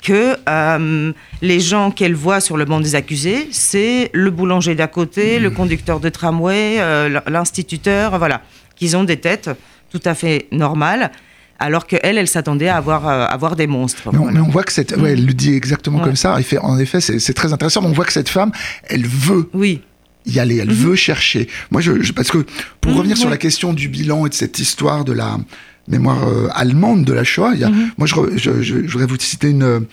que 0.02 0.36
euh, 0.50 1.14
les 1.42 1.60
gens 1.60 1.92
qu'elle 1.92 2.16
voit 2.16 2.40
sur 2.42 2.58
le 2.58 2.66
banc 2.66 2.80
des 2.80 2.96
accusés, 2.96 3.48
c'est 3.52 4.10
le 4.14 4.32
boulanger 4.32 4.74
d'à 4.74 4.88
côté, 4.88 5.40
le 5.40 5.52
conducteur 5.52 6.00
de 6.00 6.10
tramway, 6.10 6.78
euh, 6.80 7.22
l'instituteur, 7.28 8.18
voilà, 8.18 8.42
qu'ils 8.76 8.98
ont 8.98 9.04
des 9.04 9.18
têtes 9.18 9.52
tout 9.92 10.02
à 10.06 10.16
fait 10.16 10.48
normales 10.52 11.12
alors 11.60 11.86
qu'elle, 11.86 12.18
elle 12.18 12.28
s'attendait 12.28 12.70
à 12.70 12.78
avoir, 12.78 13.08
euh, 13.08 13.26
avoir 13.28 13.56
des 13.56 13.68
monstres. 13.68 14.10
Mais 14.12 14.40
on, 14.40 14.50
voit 14.50 14.64
que 14.64 14.72
cette, 14.72 14.98
ouais, 14.98 15.12
elle 15.12 15.26
le 15.26 15.34
dit 15.34 15.54
exactement 15.54 16.00
comme 16.00 16.16
ça. 16.16 16.42
fait, 16.42 16.58
en 16.58 16.80
effet, 16.80 17.00
c'est 17.02 17.34
très 17.34 17.54
intéressant. 17.54 17.82
Mais 17.82 17.88
on 17.88 17.94
voit 17.94 18.06
que 18.06 18.14
cette 18.14 18.30
femme, 18.30 18.52
elle 18.88 19.06
veut. 19.06 19.50
Oui 19.54 19.82
y 20.26 20.40
aller, 20.40 20.58
elle 20.58 20.68
mhm. 20.68 20.76
veut 20.76 20.96
chercher. 20.96 21.48
Moi, 21.72 21.82
je, 21.82 22.12
parce 22.12 22.30
que 22.30 22.46
pour 22.80 22.92
mhm, 22.92 22.98
revenir 22.98 23.18
sur 23.18 23.30
la 23.30 23.38
question 23.38 23.74
du 23.74 23.88
bilan 23.88 24.28
et 24.28 24.30
de 24.30 24.36
cette 24.36 24.60
histoire 24.60 25.04
de 25.04 25.14
la 25.14 25.38
mémoire 25.88 26.28
euh, 26.28 26.48
allemande 26.54 27.06
de 27.06 27.14
la 27.14 27.24
Shoah. 27.24 27.56
Mhm. 27.56 27.92
Moi, 27.98 28.08
je, 28.08 28.62
je, 28.62 28.74
voudrais 28.88 29.06
vous 29.06 29.18
citer 29.20 29.50
une, 29.50 29.86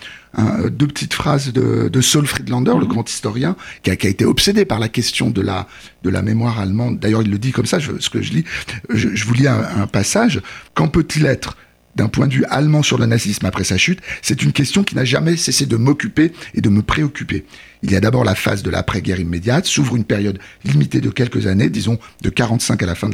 deux 0.70 0.87
petites 0.87 1.14
phrases 1.14 1.53
de, 1.53 1.88
de 1.88 2.01
Saul 2.01 2.27
Friedlander, 2.27 2.72
le 2.74 2.81
mhm. 2.81 2.88
grand 2.88 3.09
historien, 3.09 3.57
qui 3.83 3.90
a, 3.90 3.96
qui 3.96 4.07
a, 4.07 4.11
été 4.11 4.24
obsédé 4.24 4.64
par 4.64 4.79
la 4.79 4.88
question 4.88 5.31
de 5.31 5.40
la, 5.40 5.66
de 6.03 6.11
la 6.11 6.22
mémoire 6.22 6.61
allemande. 6.61 6.98
D'ailleurs, 6.98 7.22
il 7.22 7.31
le 7.31 7.38
dit 7.38 7.53
comme 7.53 7.66
ça, 7.66 7.79
ce 7.81 8.11
que 8.11 8.22
je 8.22 8.33
lis. 8.33 8.44
Je, 8.90 9.24
vous 9.24 9.35
lis 9.35 9.48
un, 9.48 9.62
un 9.77 9.87
passage. 9.87 10.40
Qu'en 10.74 10.88
peut-il 10.88 11.27
être 11.27 11.57
d'un 11.96 12.09
point 12.09 12.27
de 12.27 12.35
vue 12.35 12.44
allemand 12.48 12.83
sur 12.83 12.98
le 12.98 13.07
nazisme 13.07 13.46
après 13.46 13.64
sa 13.64 13.77
chute, 13.77 14.01
c'est 14.22 14.42
une 14.42 14.53
question 14.53 14.85
qui 14.85 14.94
n'a 14.94 15.05
jamais 15.05 15.37
cessé 15.37 15.66
de 15.66 15.77
m'occuper 15.77 16.33
et 16.55 16.61
de 16.61 16.68
me 16.68 16.83
préoccuper. 16.83 17.44
Il 17.83 17.92
y 17.92 17.96
a 17.96 18.01
d'abord 18.01 18.24
la 18.24 18.35
phase 18.35 18.62
de 18.62 18.70
l'après-guerre 18.70 19.20
immédiate, 19.20 19.66
s'ouvre 19.66 19.96
une 19.96 20.05
période 20.05 20.38
limitée 20.64 21.01
de 21.01 21.11
quelques 21.11 21.46
années, 21.46 21.70
disons 21.70 21.98
de 22.22 22.29
45 22.29 22.83
à 22.83 22.87
la 22.87 22.94
fin 22.94 23.09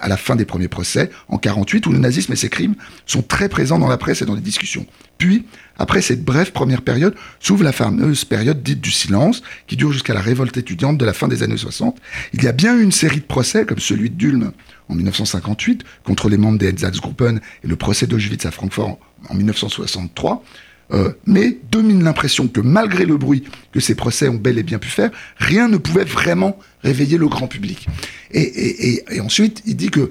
à 0.00 0.08
la 0.08 0.16
fin 0.16 0.36
des 0.36 0.44
premiers 0.44 0.68
procès, 0.68 1.10
en 1.28 1.38
48, 1.38 1.86
où 1.86 1.92
le 1.92 1.98
nazisme 1.98 2.32
et 2.32 2.36
ses 2.36 2.48
crimes 2.48 2.74
sont 3.06 3.22
très 3.22 3.48
présents 3.48 3.78
dans 3.78 3.88
la 3.88 3.98
presse 3.98 4.22
et 4.22 4.26
dans 4.26 4.34
les 4.34 4.40
discussions. 4.40 4.86
Puis, 5.18 5.44
après 5.78 6.02
cette 6.02 6.24
brève 6.24 6.52
première 6.52 6.82
période, 6.82 7.14
s'ouvre 7.40 7.64
la 7.64 7.72
fameuse 7.72 8.24
période 8.24 8.62
dite 8.62 8.80
du 8.80 8.90
silence, 8.90 9.42
qui 9.66 9.76
dure 9.76 9.92
jusqu'à 9.92 10.14
la 10.14 10.20
révolte 10.20 10.56
étudiante 10.56 10.98
de 10.98 11.04
la 11.04 11.12
fin 11.12 11.28
des 11.28 11.42
années 11.42 11.56
60. 11.56 11.98
Il 12.32 12.42
y 12.42 12.48
a 12.48 12.52
bien 12.52 12.78
une 12.78 12.92
série 12.92 13.20
de 13.20 13.24
procès, 13.24 13.64
comme 13.64 13.78
celui 13.78 14.10
de 14.10 14.16
Dulme 14.16 14.52
en 14.88 14.94
1958, 14.94 15.84
contre 16.04 16.28
les 16.28 16.36
membres 16.36 16.58
des 16.58 16.68
Einsatzgruppen 16.68 17.40
et 17.62 17.66
le 17.66 17.76
procès 17.76 18.06
d'Auschwitz 18.06 18.44
à 18.46 18.50
Francfort 18.50 18.98
en 19.28 19.34
1963, 19.34 20.44
euh, 20.92 21.12
mais 21.26 21.58
domine 21.70 22.04
l'impression 22.04 22.46
que 22.46 22.60
malgré 22.60 23.06
le 23.06 23.16
bruit 23.16 23.44
que 23.72 23.80
ces 23.80 23.94
procès 23.94 24.28
ont 24.28 24.34
bel 24.34 24.58
et 24.58 24.62
bien 24.62 24.78
pu 24.78 24.88
faire, 24.88 25.10
rien 25.38 25.68
ne 25.68 25.78
pouvait 25.78 26.04
vraiment 26.04 26.58
réveiller 26.82 27.16
le 27.16 27.26
grand 27.28 27.46
public. 27.46 27.86
Et, 28.32 29.02
ensuite, 29.20 29.62
il 29.64 29.76
dit 29.76 29.90
que, 29.90 30.10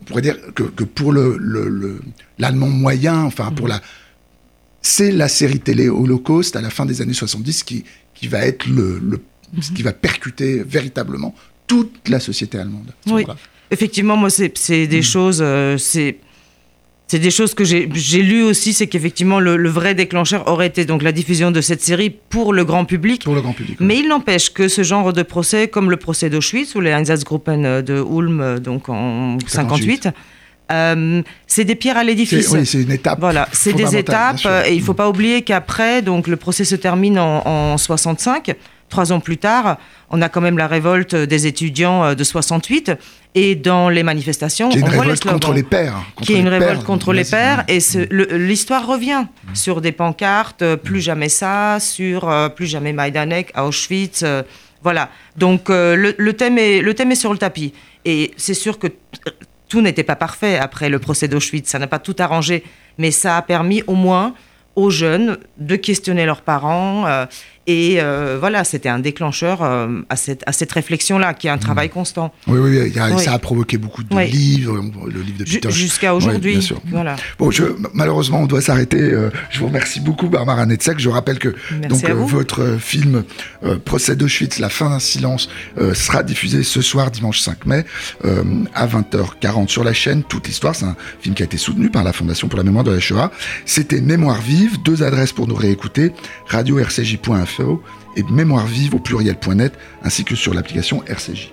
on 0.00 0.04
pourrait 0.04 0.22
dire 0.22 0.38
que, 0.54 0.84
pour 0.84 1.12
l'allemand 1.12 2.68
moyen, 2.68 3.22
enfin 3.24 3.50
pour 3.50 3.68
la, 3.68 3.82
c'est 4.80 5.12
la 5.12 5.28
série 5.28 5.60
télé 5.60 5.88
Holocauste 5.88 6.56
à 6.56 6.60
la 6.60 6.70
fin 6.70 6.86
des 6.86 7.02
années 7.02 7.14
70 7.14 7.64
qui, 7.64 7.84
qui 8.14 8.28
va 8.28 8.46
être 8.46 8.66
le, 8.66 9.00
ce 9.60 9.72
qui 9.72 9.82
va 9.82 9.92
percuter 9.92 10.62
véritablement 10.62 11.34
toute 11.66 12.08
la 12.08 12.20
société 12.20 12.58
allemande. 12.58 12.92
Oui, 13.06 13.24
effectivement, 13.70 14.16
moi, 14.16 14.30
c'est 14.30 14.86
des 14.86 14.98
mm. 14.98 15.02
choses, 15.02 15.40
euh, 15.42 15.76
c'est 15.78 16.18
c'est 17.06 17.18
des 17.18 17.30
choses 17.30 17.54
que 17.54 17.64
j'ai 17.64 18.22
lues 18.22 18.42
aussi, 18.42 18.72
c'est 18.72 18.86
qu'effectivement 18.86 19.38
le, 19.38 19.68
vrai 19.68 19.94
déclencheur 19.94 20.48
aurait 20.48 20.66
été 20.66 20.86
donc 20.86 21.02
la 21.02 21.12
diffusion 21.12 21.50
de 21.50 21.60
cette 21.60 21.82
série 21.82 22.08
pour 22.08 22.54
le 22.54 22.64
grand 22.64 22.86
public. 22.86 23.24
Pour 23.24 23.34
le 23.34 23.42
grand 23.42 23.52
public. 23.52 23.76
Mais 23.78 23.98
il 23.98 24.08
n'empêche 24.08 24.52
que 24.52 24.68
ce 24.68 24.82
genre 24.82 25.12
de 25.12 25.22
procès, 25.22 25.68
comme 25.68 25.90
le 25.90 25.98
procès 25.98 26.30
d'Auschwitz 26.30 26.74
ou 26.74 26.80
les 26.80 26.90
Einsatzgruppen 26.90 27.82
de 27.82 28.02
Ulm, 28.02 28.58
donc 28.58 28.88
en 28.88 29.36
58, 29.46 30.08
euh, 30.72 31.22
c'est 31.46 31.64
des 31.64 31.74
pierres 31.74 31.98
à 31.98 32.04
l'édifice. 32.04 32.48
Oui, 32.50 32.64
c'est 32.64 32.82
une 32.82 32.90
étape. 32.90 33.20
Voilà, 33.20 33.48
c'est 33.52 33.74
des 33.74 33.96
étapes. 33.96 34.46
Et 34.66 34.72
il 34.72 34.78
ne 34.78 34.84
faut 34.84 34.94
pas 34.94 35.08
oublier 35.08 35.42
qu'après, 35.42 36.00
donc 36.00 36.26
le 36.26 36.36
procès 36.36 36.64
se 36.64 36.74
termine 36.74 37.18
en, 37.18 37.46
en 37.46 37.76
65. 37.76 38.56
Trois 38.88 39.12
ans 39.12 39.20
plus 39.20 39.38
tard, 39.38 39.78
on 40.10 40.22
a 40.22 40.28
quand 40.28 40.40
même 40.40 40.58
la 40.58 40.66
révolte 40.66 41.14
des 41.14 41.46
étudiants 41.46 42.04
euh, 42.04 42.14
de 42.14 42.22
68. 42.22 42.92
Et 43.34 43.56
dans 43.56 43.88
les 43.88 44.04
manifestations, 44.04 44.68
qui 44.68 44.78
est 44.78 44.82
une 44.82 44.88
révolte 44.88 45.24
contre 45.24 45.52
les 45.52 45.64
pères. 45.64 45.96
qui 46.22 46.34
est 46.34 46.38
une 46.38 46.48
révolte 46.48 46.84
contre 46.84 47.12
les 47.12 47.24
pères. 47.24 47.64
Et 47.66 47.78
l'histoire 48.10 48.86
revient 48.86 49.24
mmh. 49.24 49.54
sur 49.54 49.80
des 49.80 49.90
pancartes, 49.90 50.62
euh, 50.62 50.76
plus 50.76 51.00
jamais 51.00 51.28
ça, 51.28 51.78
sur 51.80 52.28
euh, 52.28 52.48
plus 52.48 52.66
jamais 52.66 52.92
Majdanek, 52.92 53.52
Auschwitz. 53.58 54.24
voilà. 54.82 55.10
Donc 55.36 55.68
le, 55.68 56.30
thème 56.32 56.58
est, 56.58 56.80
le 56.80 56.94
thème 56.94 57.10
est 57.10 57.16
sur 57.16 57.32
le 57.32 57.38
tapis. 57.38 57.72
Et 58.04 58.30
c'est 58.36 58.54
sûr 58.54 58.78
que 58.78 58.86
tout 59.68 59.80
n'était 59.80 60.04
pas 60.04 60.16
parfait 60.16 60.58
après 60.58 60.88
le 60.88 61.00
procès 61.00 61.26
d'Auschwitz. 61.26 61.68
Ça 61.68 61.80
n'a 61.80 61.88
pas 61.88 61.98
tout 61.98 62.14
arrangé. 62.20 62.62
Mais 62.98 63.10
ça 63.10 63.36
a 63.36 63.42
permis 63.42 63.82
au 63.88 63.94
moins 63.94 64.34
aux 64.76 64.90
jeunes 64.90 65.38
de 65.58 65.74
questionner 65.74 66.26
leurs 66.26 66.42
parents. 66.42 67.26
Euh, 67.68 67.72
et 67.74 68.00
euh, 68.00 68.36
voilà, 68.38 68.64
c'était 68.64 68.88
un 68.88 68.98
déclencheur 68.98 69.62
euh, 69.62 70.00
à 70.08 70.16
cette, 70.16 70.42
à 70.46 70.52
cette 70.52 70.72
réflexion-là, 70.72 71.34
qui 71.34 71.46
est 71.46 71.50
un 71.50 71.58
travail 71.58 71.88
mmh. 71.88 71.92
constant. 71.92 72.34
Oui, 72.46 72.58
oui, 72.58 72.92
ça 73.18 73.32
a 73.32 73.38
provoqué 73.38 73.78
beaucoup 73.78 74.02
de 74.02 74.18
livres, 74.20 74.82
le 75.06 75.20
livre 75.20 75.38
de 75.38 75.44
Peter. 75.44 75.70
Jusqu'à 75.70 76.14
aujourd'hui. 76.14 76.70
voilà. 76.86 77.16
Bon, 77.38 77.50
je, 77.50 77.64
malheureusement, 77.92 78.40
on 78.40 78.46
doit 78.46 78.60
s'arrêter. 78.60 79.12
je 79.50 79.58
vous 79.58 79.66
remercie 79.66 80.00
beaucoup, 80.00 80.28
Barbara 80.28 80.66
Netzek. 80.66 80.98
Je 80.98 81.08
rappelle 81.08 81.38
que 81.38 81.54
donc, 81.88 82.08
votre 82.10 82.78
film 82.78 83.24
Procès 83.84 84.16
d'Auschwitz, 84.16 84.58
La 84.58 84.68
fin 84.68 84.90
d'un 84.90 84.98
silence, 84.98 85.48
sera 85.94 86.22
diffusé 86.22 86.62
ce 86.62 86.80
soir, 86.80 87.10
dimanche 87.10 87.40
5 87.40 87.66
mai, 87.66 87.84
à 88.74 88.86
20h40 88.86 89.68
sur 89.68 89.84
la 89.84 89.92
chaîne 89.92 90.22
Toute 90.22 90.46
l'Histoire. 90.46 90.74
C'est 90.74 90.86
un 90.86 90.96
film 91.20 91.34
qui 91.34 91.42
a 91.42 91.46
été 91.46 91.56
soutenu 91.56 91.90
par 91.90 92.04
la 92.04 92.12
Fondation 92.12 92.48
pour 92.48 92.58
la 92.58 92.64
mémoire 92.64 92.84
de 92.84 92.92
la 92.92 93.00
Shoah. 93.00 93.30
C'était 93.66 94.00
Mémoire 94.00 94.40
vive 94.40 94.82
deux 94.82 95.02
adresses 95.02 95.32
pour 95.32 95.48
nous 95.48 95.54
réécouter, 95.54 96.12
radio-rcj.info 96.46 97.53
et 98.16 98.22
mémoire 98.24 98.66
vive 98.66 98.94
au 98.94 98.98
pluriel.net, 98.98 99.72
ainsi 100.02 100.24
que 100.24 100.34
sur 100.34 100.54
l'application 100.54 101.02
RCJ. 101.06 101.52